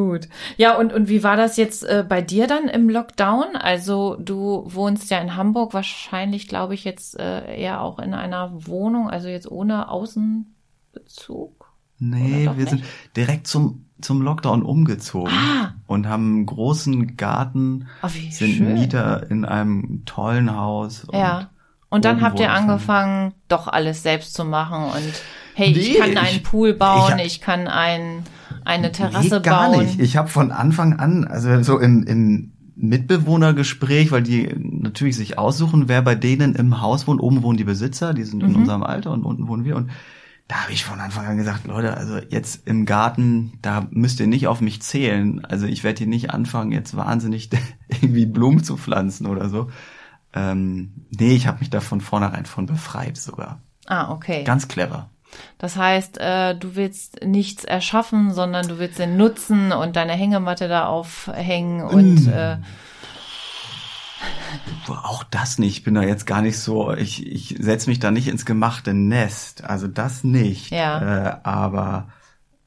gut. 0.00 0.28
Ja, 0.56 0.76
und, 0.78 0.92
und 0.92 1.08
wie 1.08 1.22
war 1.22 1.36
das 1.36 1.56
jetzt 1.56 1.82
äh, 1.84 2.04
bei 2.08 2.22
dir 2.22 2.46
dann 2.46 2.68
im 2.68 2.88
Lockdown? 2.88 3.56
Also 3.56 4.16
du 4.18 4.64
wohnst 4.66 5.10
ja 5.10 5.18
in 5.18 5.36
Hamburg, 5.36 5.74
wahrscheinlich 5.74 6.48
glaube 6.48 6.74
ich 6.74 6.84
jetzt 6.84 7.18
äh, 7.18 7.54
eher 7.60 7.80
auch 7.80 7.98
in 7.98 8.14
einer 8.14 8.50
Wohnung, 8.66 9.10
also 9.10 9.28
jetzt 9.28 9.50
ohne 9.50 9.88
Außenbezug. 9.90 11.66
Nee, 11.98 12.48
wir 12.56 12.66
sind 12.66 12.82
direkt 13.14 13.46
zum, 13.46 13.84
zum 14.00 14.22
Lockdown 14.22 14.62
umgezogen 14.62 15.32
Ah. 15.34 15.74
und 15.86 16.08
haben 16.08 16.36
einen 16.36 16.46
großen 16.46 17.16
Garten, 17.18 17.88
Oh, 18.02 18.08
sind 18.08 18.54
schön. 18.54 18.72
Mieter 18.72 19.30
in 19.30 19.44
einem 19.44 20.02
tollen 20.06 20.56
Haus. 20.56 21.06
Ja. 21.12 21.50
Und 21.90 22.04
dann 22.06 22.20
habt 22.22 22.40
ihr 22.40 22.52
angefangen, 22.52 23.34
doch 23.48 23.66
alles 23.68 24.02
selbst 24.02 24.32
zu 24.34 24.44
machen 24.44 24.84
und 24.84 25.12
hey, 25.54 25.72
ich 25.72 25.92
Nee, 25.92 25.98
kann 25.98 26.16
einen 26.16 26.36
ich- 26.36 26.42
Pool 26.44 26.72
bauen, 26.72 27.18
ich 27.18 27.26
ich, 27.26 27.40
kann 27.42 27.66
ein, 27.68 28.22
eine 28.64 28.92
Terrasse 28.92 29.36
nee, 29.36 29.42
gar 29.42 29.70
bauen. 29.70 29.84
nicht. 29.84 30.00
Ich 30.00 30.16
habe 30.16 30.28
von 30.28 30.52
Anfang 30.52 30.94
an, 30.98 31.24
also 31.24 31.62
so 31.62 31.78
im, 31.78 32.02
im 32.04 32.52
Mitbewohnergespräch, 32.76 34.10
weil 34.12 34.22
die 34.22 34.48
natürlich 34.56 35.16
sich 35.16 35.38
aussuchen, 35.38 35.88
wer 35.88 36.02
bei 36.02 36.14
denen 36.14 36.54
im 36.54 36.80
Haus 36.80 37.06
wohnt. 37.06 37.20
Oben 37.20 37.42
wohnen 37.42 37.58
die 37.58 37.64
Besitzer, 37.64 38.14
die 38.14 38.24
sind 38.24 38.42
in 38.42 38.50
Mhm. 38.50 38.56
unserem 38.56 38.82
Alter 38.82 39.12
und 39.12 39.24
unten 39.24 39.48
wohnen 39.48 39.64
wir. 39.64 39.76
Und 39.76 39.90
da 40.48 40.56
habe 40.62 40.72
ich 40.72 40.84
von 40.84 40.98
Anfang 40.98 41.26
an 41.26 41.36
gesagt, 41.36 41.66
Leute, 41.66 41.96
also 41.96 42.18
jetzt 42.28 42.66
im 42.66 42.86
Garten, 42.86 43.52
da 43.62 43.86
müsst 43.90 44.18
ihr 44.20 44.26
nicht 44.26 44.46
auf 44.48 44.60
mich 44.60 44.82
zählen. 44.82 45.44
Also 45.44 45.66
ich 45.66 45.84
werde 45.84 45.98
hier 45.98 46.06
nicht 46.06 46.30
anfangen, 46.30 46.72
jetzt 46.72 46.96
wahnsinnig 46.96 47.50
irgendwie 47.88 48.26
Blumen 48.26 48.64
zu 48.64 48.76
pflanzen 48.76 49.26
oder 49.26 49.48
so. 49.48 49.68
Ähm, 50.32 50.92
nee, 51.10 51.34
ich 51.34 51.46
habe 51.46 51.58
mich 51.60 51.70
da 51.70 51.80
von 51.80 52.00
vornherein 52.00 52.46
von 52.46 52.66
befreit 52.66 53.16
sogar. 53.16 53.60
Ah, 53.86 54.10
okay. 54.12 54.44
Ganz 54.44 54.68
clever. 54.68 55.10
Das 55.58 55.76
heißt, 55.76 56.18
äh, 56.18 56.54
du 56.54 56.74
willst 56.74 57.24
nichts 57.24 57.64
erschaffen, 57.64 58.32
sondern 58.32 58.66
du 58.68 58.78
willst 58.78 58.98
den 58.98 59.16
nutzen 59.16 59.72
und 59.72 59.96
deine 59.96 60.12
Hängematte 60.12 60.68
da 60.68 60.86
aufhängen 60.86 61.82
und 61.82 62.26
Mm. 62.26 62.28
äh, 62.32 62.56
Auch 64.88 65.24
das 65.24 65.58
nicht. 65.58 65.78
Ich 65.78 65.84
bin 65.84 65.94
da 65.94 66.02
jetzt 66.02 66.26
gar 66.26 66.42
nicht 66.42 66.58
so, 66.58 66.92
ich, 66.92 67.26
ich 67.26 67.56
setze 67.60 67.88
mich 67.88 68.00
da 68.00 68.10
nicht 68.10 68.28
ins 68.28 68.44
gemachte 68.44 68.92
Nest. 68.92 69.64
Also 69.64 69.86
das 69.86 70.24
nicht. 70.24 70.70
Ja. 70.70 71.28
Äh, 71.28 71.36
aber 71.44 72.08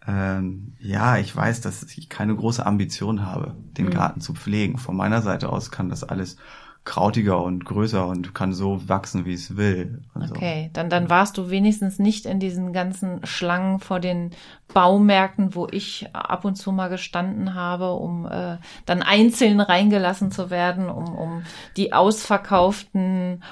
ähm, 0.08 0.74
ja, 0.80 1.18
ich 1.18 1.36
weiß, 1.36 1.62
dass 1.62 1.84
ich 1.84 2.10
keine 2.10 2.36
große 2.36 2.66
Ambition 2.66 3.26
habe, 3.26 3.56
den 3.78 3.90
Garten 3.90 4.22
zu 4.22 4.34
pflegen. 4.34 4.78
Von 4.78 4.96
meiner 4.96 5.22
Seite 5.22 5.50
aus 5.50 5.70
kann 5.72 5.90
das 5.90 6.04
alles 6.04 6.38
krautiger 6.86 7.42
und 7.42 7.64
größer 7.64 8.06
und 8.06 8.36
kann 8.36 8.54
so 8.54 8.90
wachsen, 8.90 9.26
wie 9.26 9.34
es 9.34 9.56
will. 9.56 10.02
und 10.14 10.28
so. 10.28 10.36
okay, 10.36 10.70
dann 10.74 10.90
dann 10.90 11.10
warst 11.10 11.38
du 11.38 11.50
wenigstens 11.50 11.98
nicht 11.98 12.26
in 12.26 12.40
diesen 12.40 12.74
ganzen 12.74 13.26
Schlangen 13.26 13.80
vor 13.80 14.00
den 14.00 14.32
Baumärkten, 14.74 15.56
wo 15.56 15.68
ich 15.72 16.10
ab 16.14 16.44
und 16.44 16.56
zu 16.56 16.72
mal 16.72 16.90
gestanden 16.90 17.54
habe, 17.54 17.94
um 17.94 18.26
äh, 18.26 18.58
dann 18.86 19.02
einzeln 19.02 19.62
reingelassen 19.62 20.32
zu 20.32 20.50
werden, 20.50 20.90
um 20.90 21.16
um 21.16 21.44
die 21.78 21.94
ausverkauften 21.94 23.44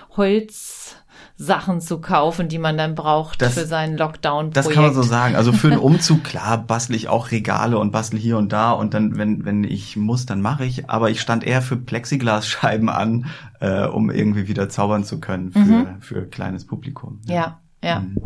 Holzsachen 1.41 1.81
zu 1.81 1.99
kaufen, 1.99 2.49
die 2.49 2.57
man 2.57 2.77
dann 2.77 2.95
braucht 2.95 3.41
Das- 3.41 3.55
für 3.55 3.65
seinen 3.65 3.97
Lockdown-Projekt. 3.97 4.57
Das 4.57 4.69
kann 4.69 4.83
man 4.83 4.93
so 4.93 5.01
sagen. 5.01 5.35
Also 5.35 5.53
für 5.53 5.67
einen 5.67 5.79
Umzug, 5.79 6.23
klar, 6.23 6.57
bastel 6.59 6.95
ich 6.95 7.07
auch 7.07 7.31
Regale 7.31 7.77
und 7.79 7.91
bastel 7.91 8.19
hier 8.19 8.37
und 8.37 8.51
da 8.53 8.71
und 8.71 8.93
dann, 8.93 9.17
wenn, 9.17 9.43
wenn 9.45 9.63
ich 9.63 9.97
muss, 9.97 10.25
dann 10.25 10.41
mache 10.41 10.65
ich. 10.65 10.89
Aber 10.89 11.09
ich 11.09 11.19
stand 11.21 11.43
eher 11.43 11.61
für 11.61 11.77
Plexiglasscheiben 11.77 12.89
an, 12.89 13.25
äh, 13.59 13.85
um 13.85 14.11
irgendwie 14.11 14.47
wieder 14.47 14.69
zaubern 14.69 15.03
zu 15.03 15.19
können 15.19 15.51
für, 15.51 15.97
für 15.99 16.25
kleines 16.27 16.65
Publikum. 16.65 17.21
Mhm. 17.25 17.31
Ja, 17.31 17.59
ja. 17.83 17.99
Mhm. 17.99 18.17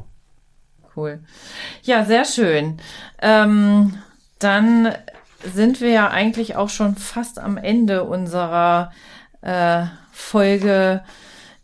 Cool. 0.96 1.20
Ja, 1.84 2.06
sehr 2.06 2.26
schön. 2.26 2.78
Ähm, 3.22 3.96
dann 4.40 4.90
sind 5.54 5.82
wir 5.82 5.90
ja 5.90 6.10
eigentlich 6.10 6.56
auch 6.56 6.70
schon 6.70 6.96
fast 6.96 7.40
am 7.40 7.58
Ende 7.58 8.04
unserer 8.04 8.92
äh, 9.42 9.84
Folge 10.12 11.02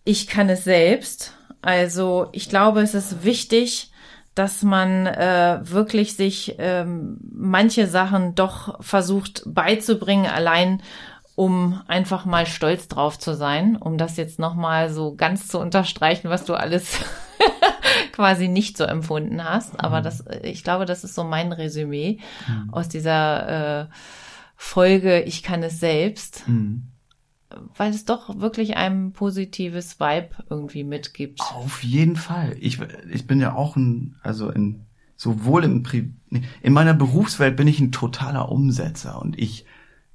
Ich 0.04 0.28
kann 0.28 0.50
es 0.50 0.64
selbst. 0.64 1.34
Also 1.62 2.28
ich 2.32 2.50
glaube, 2.50 2.82
es 2.82 2.94
ist 2.94 3.24
wichtig, 3.24 3.92
dass 4.34 4.64
man 4.64 5.06
äh, 5.08 5.60
wirklich 5.62 6.16
sich 6.16 6.56
ähm, 6.58 7.18
manche 7.34 7.88
Sachen 7.88 8.34
doch 8.34 8.84
versucht 8.84 9.44
beizubringen, 9.46 10.26
allein 10.26 10.82
um 11.36 11.82
einfach 11.88 12.26
mal 12.26 12.46
stolz 12.46 12.88
drauf 12.88 13.18
zu 13.18 13.36
sein, 13.36 13.76
um 13.76 13.98
das 13.98 14.18
jetzt 14.18 14.40
nochmal 14.40 14.90
so 14.90 15.16
ganz 15.16 15.48
zu 15.48 15.60
unterstreichen, 15.60 16.30
was 16.30 16.46
du 16.46 16.54
alles 16.54 17.00
quasi 18.12 18.48
nicht 18.48 18.78
so 18.78 18.84
empfunden 18.84 19.44
hast. 19.44 19.80
Aber 19.80 20.02
das, 20.02 20.24
ich 20.44 20.64
glaube, 20.64 20.86
das 20.86 21.04
ist 21.04 21.16
so 21.16 21.24
mein 21.24 21.52
Resümee 21.52 22.20
aus 22.72 22.90
dieser 22.90 23.82
äh, 23.82 23.86
Folge 24.56 25.22
Ich 25.22 25.42
kann 25.44 25.64
es 25.64 25.80
selbst, 25.80 26.48
Mhm. 26.48 26.91
Weil 27.76 27.92
es 27.92 28.06
doch 28.06 28.40
wirklich 28.40 28.78
ein 28.78 29.12
positives 29.14 30.00
Vibe 30.00 30.30
irgendwie 30.50 30.84
mitgibt. 30.84 31.40
Auf 31.42 31.84
jeden 31.84 32.16
Fall. 32.16 32.56
Ich, 32.60 32.80
ich 33.12 33.28
bin 33.28 33.40
ja 33.40 33.54
auch 33.54 33.76
ein, 33.76 34.16
also 34.24 34.50
in, 34.50 34.86
sowohl 35.16 35.64
im, 35.64 35.84
Pri 35.84 36.14
in 36.62 36.74
meiner 36.74 36.94
Berufswelt 36.94 37.56
bin 37.56 37.68
ich 37.68 37.80
ein 37.80 37.92
totaler 37.92 38.50
Umsetzer 38.52 39.22
und 39.22 39.38
ich 39.38 39.66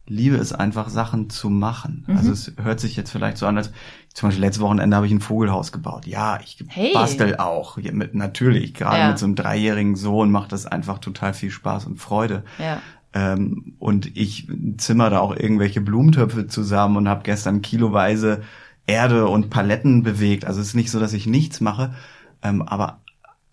liebe 0.09 0.37
es 0.37 0.53
einfach, 0.53 0.89
Sachen 0.89 1.31
zu 1.31 1.51
machen. 1.51 2.05
Mhm. 2.07 2.17
Also 2.17 2.31
es 2.31 2.53
hört 2.63 2.79
sich 2.79 2.95
jetzt 2.95 3.11
vielleicht 3.11 3.39
so 3.39 3.47
an, 3.47 3.57
als 3.59 3.73
zum 4.15 4.29
Beispiel 4.29 4.45
letztes 4.45 4.63
Wochenende 4.63 4.95
habe 4.97 5.07
ich 5.07 5.13
ein 5.13 5.21
Vogelhaus 5.21 5.73
gebaut. 5.73 6.07
Ja, 6.07 6.39
ich 6.43 6.65
Hey. 6.69 6.93
bastel 6.95 7.37
auch. 7.39 7.77
Mit, 7.77 8.15
natürlich, 8.15 8.73
gerade 8.73 8.99
Ja. 8.99 9.09
mit 9.09 9.19
so 9.19 9.27
einem 9.27 9.35
dreijährigen 9.35 9.97
Sohn 9.97 10.31
macht 10.31 10.53
das 10.53 10.65
einfach 10.65 10.99
total 11.01 11.35
viel 11.35 11.51
Spaß 11.51 11.87
und 11.87 11.97
Freude. 11.99 12.45
Ja. 12.59 12.81
Ähm, 13.17 13.73
und 13.79 14.15
ich 14.15 14.47
zimmer 14.77 15.09
da 15.09 15.21
auch 15.21 15.35
irgendwelche 15.35 15.81
Blumentöpfe 15.81 16.49
zusammen 16.49 16.99
und 16.99 17.09
habe 17.09 17.23
gestern 17.23 17.63
kiloweise 17.63 18.43
Erde 18.87 19.27
und 19.27 19.49
Paletten 19.49 20.03
bewegt. 20.03 20.45
Also 20.45 20.61
es 20.61 20.69
ist 20.69 20.75
nicht 20.75 20.91
so, 20.91 21.01
dass 21.01 21.15
ich 21.15 21.27
nichts 21.27 21.63
mache, 21.63 21.95
ähm, 22.43 22.61
aber 22.61 23.01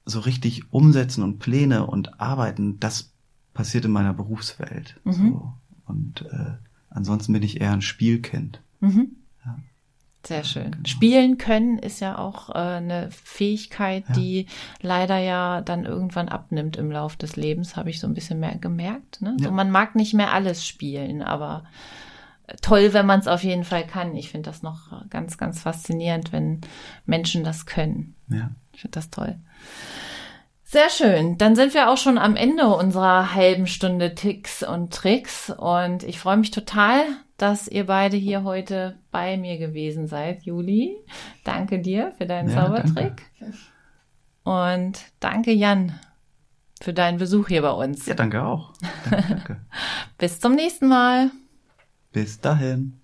so 0.03 0.19
richtig 0.19 0.73
umsetzen 0.73 1.23
und 1.23 1.39
Pläne 1.39 1.87
und 1.87 2.19
arbeiten, 2.19 2.77
das 2.81 3.13
passiert 3.53 3.85
in 3.85 3.91
meiner 3.91 4.13
Berufswelt. 4.13 4.99
Mhm. 5.05 5.13
So. 5.13 5.53
Und 5.85 6.25
äh, 6.29 6.57
ansonsten 6.89 7.31
bin 7.31 7.43
ich 7.43 7.61
eher 7.61 7.71
ein 7.71 7.81
Spielkind. 7.81 8.61
Mhm. 8.81 9.15
Sehr 10.25 10.43
schön. 10.45 10.85
Spielen 10.85 11.37
können 11.37 11.77
ist 11.77 11.99
ja 11.99 12.17
auch 12.17 12.49
äh, 12.49 12.53
eine 12.53 13.09
Fähigkeit, 13.11 14.05
Ja. 14.07 14.15
die 14.15 14.45
leider 14.81 15.17
ja 15.17 15.59
dann 15.61 15.85
irgendwann 15.85 16.29
abnimmt 16.29 16.77
im 16.77 16.91
Lauf 16.91 17.17
des 17.17 17.35
Lebens, 17.35 17.75
habe 17.75 17.89
ich 17.89 17.99
so 17.99 18.07
ein 18.07 18.13
bisschen 18.13 18.39
mehr 18.39 18.57
gemerkt. 18.57 19.21
Ne? 19.21 19.35
Ja. 19.39 19.47
So, 19.47 19.51
man 19.51 19.69
mag 19.69 19.95
nicht 19.95 20.13
mehr 20.13 20.31
alles 20.33 20.65
spielen, 20.65 21.21
aber 21.21 21.65
toll, 22.61 22.93
wenn 22.93 23.05
man 23.05 23.19
es 23.19 23.27
auf 23.27 23.43
jeden 23.43 23.63
Fall 23.65 23.85
kann. 23.85 24.15
Ich 24.15 24.29
finde 24.29 24.49
das 24.49 24.63
noch 24.63 24.91
ganz, 25.09 25.37
ganz 25.37 25.61
faszinierend, 25.61 26.31
wenn 26.31 26.61
Menschen 27.05 27.43
das 27.43 27.65
können. 27.65 28.15
Ja. 28.29 28.51
Ich 28.71 28.81
finde 28.81 28.95
das 28.95 29.09
toll. 29.09 29.35
Sehr 30.63 30.89
schön. 30.89 31.37
Dann 31.37 31.55
sind 31.55 31.73
wir 31.73 31.89
auch 31.89 31.97
schon 31.97 32.17
am 32.17 32.35
Ende 32.35 32.67
unserer 32.67 33.35
halben 33.35 33.67
Stunde 33.67 34.15
Ticks 34.15 34.63
und 34.63 34.93
Tricks. 34.93 35.51
Und 35.51 36.03
ich 36.03 36.19
freue 36.19 36.37
mich 36.37 36.49
total, 36.51 37.03
dass 37.37 37.67
ihr 37.67 37.85
beide 37.85 38.17
hier 38.17 38.43
heute 38.43 38.99
bei 39.11 39.37
mir 39.37 39.57
gewesen 39.57 40.07
seid, 40.07 40.43
Juli. 40.43 40.95
Danke 41.43 41.79
dir 41.79 42.13
für 42.17 42.25
deinen 42.25 42.49
Ja, 42.49 42.65
Zaubertrick. 42.65 43.23
Und 44.43 44.99
danke, 45.19 45.51
Jan, 45.51 45.99
für 46.81 46.93
deinen 46.93 47.17
Besuch 47.17 47.47
hier 47.47 47.61
bei 47.61 47.71
uns. 47.71 48.05
Ja, 48.05 48.13
danke 48.13 48.43
auch. 48.43 48.73
Danke, 49.09 49.25
danke. 49.29 49.57
Bis 50.17 50.39
zum 50.39 50.53
nächsten 50.53 50.87
Mal. 50.87 51.31
Bis 52.11 52.39
dahin. 52.39 53.02